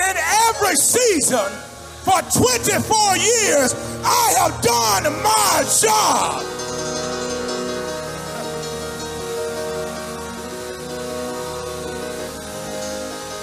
In 0.02 0.18
every 0.50 0.76
season, 0.76 1.52
For 2.02 2.20
24 2.22 3.18
years, 3.18 3.76
I 4.04 4.34
have 4.40 4.62
done 4.62 5.04
my 5.22 5.64
job. 5.82 6.42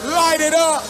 Light 0.05 0.41
it 0.41 0.55
up. 0.55 0.83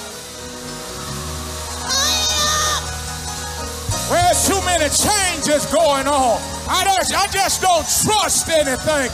There's 4.09 4.49
too 4.49 4.61
many 4.65 4.89
changes 4.89 5.67
going 5.67 6.09
on. 6.09 6.41
I 6.67 6.85
just, 6.85 7.15
I 7.15 7.27
just 7.27 7.61
don't 7.61 7.85
trust 7.85 8.49
anything. 8.49 9.11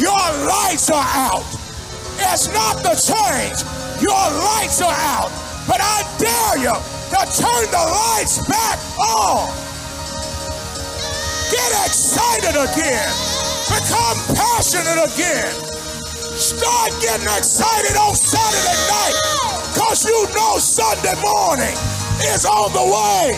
Your 0.00 0.24
lights 0.46 0.90
are 0.90 1.04
out. 1.04 1.44
It's 2.20 2.48
not 2.54 2.82
the 2.82 2.94
change. 2.96 3.62
Your 4.00 4.14
lights 4.14 4.80
are 4.80 4.94
out. 4.94 5.47
But 5.68 5.84
I 5.84 6.00
dare 6.16 6.56
you 6.64 6.72
to 6.72 7.20
turn 7.28 7.64
the 7.68 7.84
lights 7.92 8.40
back 8.48 8.80
on. 8.96 9.52
Get 11.52 11.70
excited 11.84 12.56
again. 12.56 13.12
Become 13.68 14.16
passionate 14.32 15.12
again. 15.12 15.52
Start 16.40 16.90
getting 17.02 17.28
excited 17.36 17.96
on 18.00 18.14
Saturday 18.14 18.80
night 18.88 19.12
because 19.74 20.04
you 20.06 20.26
know 20.34 20.56
Sunday 20.56 21.14
morning 21.20 21.76
is 22.32 22.46
on 22.46 22.72
the 22.72 22.84
way. 22.88 23.36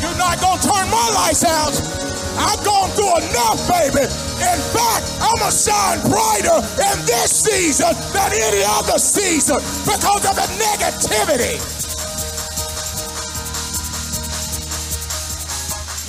You're 0.00 0.18
not 0.18 0.40
gonna 0.40 0.60
turn 0.60 0.90
my 0.90 1.10
lights 1.14 1.44
out. 1.44 2.09
I've 2.38 2.62
gone 2.64 2.90
through 2.90 3.16
enough, 3.30 3.58
baby. 3.68 4.04
In 4.04 4.60
fact, 4.74 5.10
I'm 5.20 5.36
gonna 5.38 5.50
shine 5.50 6.00
brighter 6.08 6.58
in 6.78 7.06
this 7.06 7.30
season 7.30 7.94
than 8.12 8.32
any 8.32 8.62
other 8.64 8.98
season 8.98 9.56
because 9.84 10.24
of 10.26 10.34
the 10.36 10.48
negativity. 10.58 11.79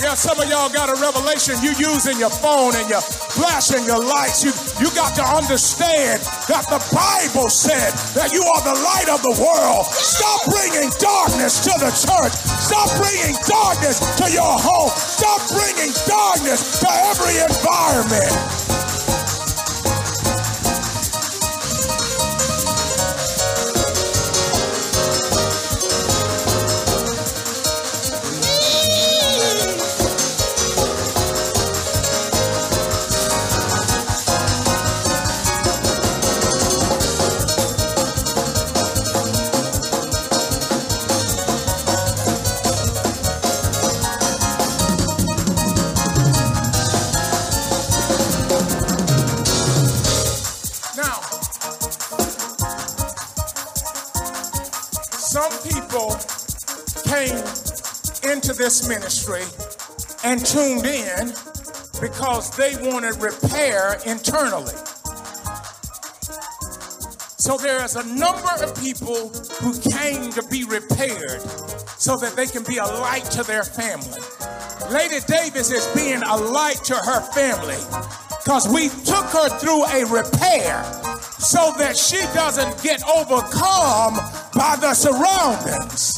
Yeah, 0.02 0.16
some 0.16 0.40
of 0.42 0.50
y'all 0.50 0.74
got 0.74 0.90
a 0.90 0.98
revelation 0.98 1.62
you 1.62 1.78
using 1.78 2.18
your 2.18 2.34
phone 2.34 2.74
and 2.74 2.90
you're 2.90 3.06
flashing 3.06 3.86
your 3.86 4.02
lights. 4.02 4.42
You, 4.42 4.50
you 4.82 4.90
got 4.96 5.14
to 5.14 5.22
understand 5.22 6.26
that 6.50 6.66
the 6.74 6.82
Bible 6.90 7.50
said 7.54 7.94
that 8.18 8.34
you 8.34 8.42
are 8.42 8.64
the 8.66 8.82
light 8.82 9.14
of 9.14 9.22
the 9.22 9.38
world. 9.38 9.86
Stop 9.86 10.50
bringing 10.50 10.90
darkness 10.98 11.62
to 11.70 11.74
the 11.78 11.94
church. 11.94 12.34
Stop 12.34 12.90
bringing 12.98 13.38
darkness 13.46 14.02
to 14.18 14.26
your 14.34 14.58
home. 14.58 14.90
Stop 14.90 15.46
bringing 15.54 15.94
darkness 16.10 16.82
to 16.82 16.90
every 16.90 17.38
environment. 17.38 18.71
This 58.62 58.88
ministry 58.88 59.42
and 60.24 60.46
tuned 60.46 60.86
in 60.86 61.34
because 62.00 62.56
they 62.56 62.76
wanted 62.92 63.20
repair 63.20 63.98
internally. 64.06 64.76
So 67.42 67.58
there 67.58 67.84
is 67.84 67.96
a 67.96 68.06
number 68.06 68.54
of 68.64 68.80
people 68.80 69.30
who 69.62 69.74
came 69.90 70.32
to 70.34 70.44
be 70.52 70.64
repaired 70.66 71.42
so 71.98 72.18
that 72.18 72.34
they 72.36 72.46
can 72.46 72.64
be 72.64 72.78
a 72.78 72.86
light 72.86 73.26
to 73.32 73.42
their 73.42 73.64
family. 73.64 74.22
Lady 74.92 75.26
Davis 75.26 75.72
is 75.72 75.88
being 75.96 76.22
a 76.22 76.38
light 76.38 76.84
to 76.84 76.94
her 76.94 77.22
family 77.34 77.82
because 78.46 78.70
we 78.70 78.90
took 79.06 79.26
her 79.26 79.50
through 79.58 79.86
a 79.86 80.06
repair 80.06 80.84
so 81.40 81.74
that 81.80 81.98
she 81.98 82.22
doesn't 82.36 82.84
get 82.84 83.02
overcome 83.10 84.18
by 84.54 84.78
the 84.80 84.94
surroundings. 84.94 86.11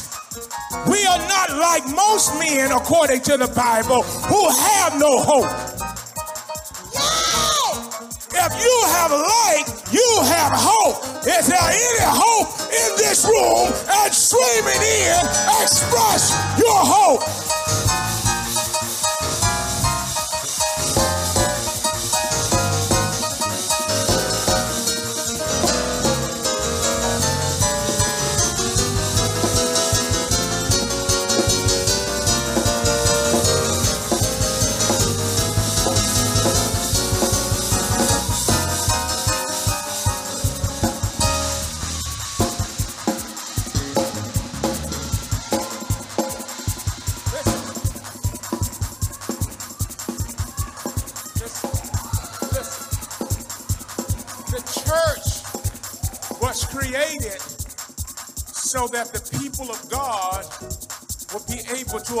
We 0.86 1.06
are 1.06 1.22
not 1.28 1.50
like 1.56 1.84
most 1.94 2.38
men, 2.38 2.72
according 2.72 3.22
to 3.22 3.36
the 3.36 3.48
Bible, 3.48 4.02
who 4.02 4.48
have 4.50 4.98
no 4.98 5.18
hope. 5.18 5.50
If 8.34 8.52
you 8.60 8.76
have 8.92 9.10
light, 9.10 9.64
you 9.92 10.08
have 10.24 10.52
hope. 10.52 10.98
Is 11.26 11.46
there 11.46 11.62
any 11.62 12.00
hope 12.02 12.50
in 12.68 12.90
this 12.98 13.24
room? 13.24 13.72
And 13.88 14.12
streaming 14.12 14.82
in, 14.82 15.22
express 15.62 16.34
your 16.58 16.80
hope. 16.84 17.22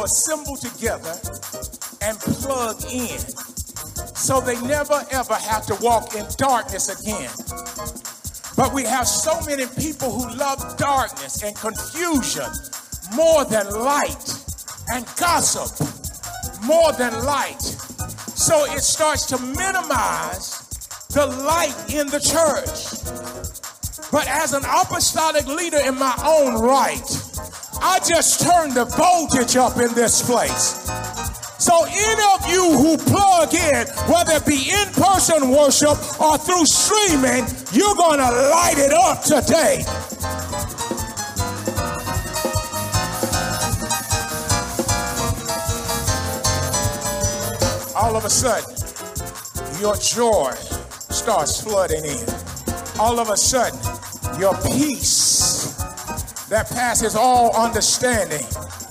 Assemble 0.04 0.56
together 0.56 1.18
and 2.02 2.18
plug 2.20 2.76
in 2.92 3.18
so 4.14 4.40
they 4.40 4.60
never 4.62 5.02
ever 5.10 5.34
have 5.34 5.66
to 5.66 5.74
walk 5.82 6.14
in 6.14 6.24
darkness 6.36 6.88
again. 6.88 7.30
But 8.56 8.72
we 8.72 8.84
have 8.84 9.08
so 9.08 9.40
many 9.46 9.66
people 9.78 10.12
who 10.12 10.36
love 10.36 10.76
darkness 10.76 11.42
and 11.42 11.56
confusion 11.56 12.46
more 13.14 13.44
than 13.44 13.68
light 13.70 14.24
and 14.92 15.04
gossip 15.16 15.72
more 16.64 16.92
than 16.92 17.24
light. 17.24 17.62
So 17.62 18.64
it 18.72 18.82
starts 18.82 19.26
to 19.26 19.38
minimize 19.38 20.60
the 21.08 21.26
light 21.26 21.74
in 21.92 22.06
the 22.08 22.20
church. 22.20 23.00
But 24.12 24.28
as 24.28 24.52
an 24.52 24.64
apostolic 24.64 25.46
leader 25.46 25.78
in 25.78 25.98
my 25.98 26.14
own 26.24 26.60
right, 26.60 27.23
I 27.86 27.98
just 27.98 28.40
turned 28.40 28.72
the 28.72 28.86
voltage 28.86 29.56
up 29.56 29.76
in 29.76 29.92
this 29.92 30.24
place. 30.24 30.88
So, 31.58 31.84
any 31.84 32.22
of 32.32 32.50
you 32.50 32.78
who 32.78 32.96
plug 32.96 33.52
in, 33.52 33.86
whether 34.08 34.32
it 34.32 34.46
be 34.46 34.70
in 34.70 34.88
person 34.94 35.50
worship 35.50 35.98
or 36.18 36.38
through 36.38 36.64
streaming, 36.64 37.44
you're 37.72 37.94
going 37.94 38.20
to 38.20 38.30
light 38.56 38.78
it 38.78 38.94
up 38.94 39.22
today. 39.22 39.84
All 47.94 48.16
of 48.16 48.24
a 48.24 48.30
sudden, 48.30 48.74
your 49.78 49.96
joy 49.96 50.52
starts 51.12 51.60
flooding 51.62 52.06
in. 52.06 52.26
All 52.98 53.20
of 53.20 53.28
a 53.28 53.36
sudden, 53.36 53.78
your 54.40 54.56
peace 54.62 55.43
that 56.48 56.68
passes 56.70 57.16
all 57.16 57.54
understanding 57.56 58.46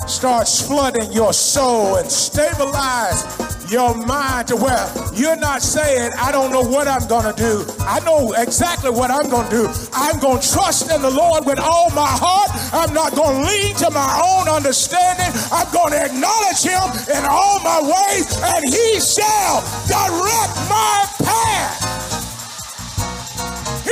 starts 0.08 0.66
flooding 0.66 1.12
your 1.12 1.34
soul 1.34 1.96
and 1.96 2.10
stabilize 2.10 3.24
your 3.72 3.96
mind 4.06 4.48
to 4.48 4.56
where 4.56 4.92
you're 5.14 5.38
not 5.38 5.62
saying, 5.62 6.12
I 6.20 6.32
don't 6.32 6.52
know 6.52 6.62
what 6.62 6.88
I'm 6.88 7.08
going 7.08 7.34
to 7.34 7.38
do. 7.40 7.66
I 7.80 8.00
know 8.02 8.34
exactly 8.34 8.90
what 8.90 9.10
I'm 9.10 9.30
going 9.30 9.50
to 9.50 9.56
do. 9.56 9.68
I'm 9.94 10.20
going 10.20 10.42
to 10.42 10.52
trust 10.52 10.92
in 10.92 11.02
the 11.02 11.10
Lord 11.10 11.46
with 11.46 11.60
all 11.60 11.90
my 11.92 12.10
heart. 12.10 12.52
I'm 12.74 12.94
not 12.94 13.16
going 13.16 13.42
to 13.42 13.48
lean 13.48 13.76
to 13.78 13.90
my 13.92 14.22
own 14.22 14.50
understanding. 14.50 15.32
I'm 15.52 15.72
going 15.72 15.94
to 15.94 16.06
acknowledge 16.06 16.62
him 16.62 16.84
in 17.16 17.24
all 17.26 17.60
my 17.64 17.82
ways, 17.82 18.28
and 18.44 18.66
he 18.66 19.00
shall 19.00 19.62
direct 19.88 20.54
my 20.70 21.06
path. 21.24 22.03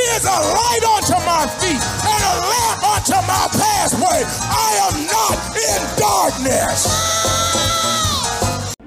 Is 0.02 0.26
a 0.26 0.30
light 0.30 0.84
unto 0.84 1.18
my 1.26 1.46
feet 1.62 1.82
and 1.82 2.24
a 2.26 2.36
lamp 2.42 2.84
unto 2.84 3.18
my 3.28 3.48
pathway. 3.54 4.24
I 4.26 4.70
am 4.88 4.96
not 5.08 5.38
in 5.56 5.80
darkness. 6.00 6.88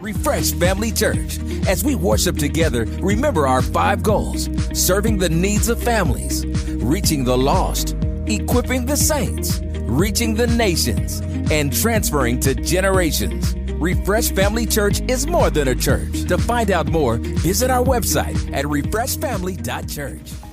Refresh 0.00 0.52
Family 0.52 0.92
Church. 0.92 1.38
As 1.66 1.82
we 1.82 1.94
worship 1.94 2.36
together, 2.36 2.84
remember 3.00 3.46
our 3.46 3.62
five 3.62 4.02
goals 4.02 4.48
serving 4.78 5.18
the 5.18 5.28
needs 5.28 5.68
of 5.68 5.82
families, 5.82 6.44
reaching 6.66 7.24
the 7.24 7.38
lost, 7.38 7.96
equipping 8.26 8.84
the 8.84 8.96
saints, 8.96 9.60
reaching 9.82 10.34
the 10.34 10.46
nations, 10.48 11.20
and 11.50 11.72
transferring 11.72 12.40
to 12.40 12.54
generations. 12.54 13.54
Refresh 13.74 14.30
Family 14.32 14.66
Church 14.66 15.00
is 15.08 15.26
more 15.26 15.50
than 15.50 15.68
a 15.68 15.74
church. 15.74 16.24
To 16.28 16.38
find 16.38 16.70
out 16.70 16.86
more, 16.88 17.16
visit 17.16 17.70
our 17.70 17.84
website 17.84 18.52
at 18.52 18.64
refreshfamily.church. 18.64 20.43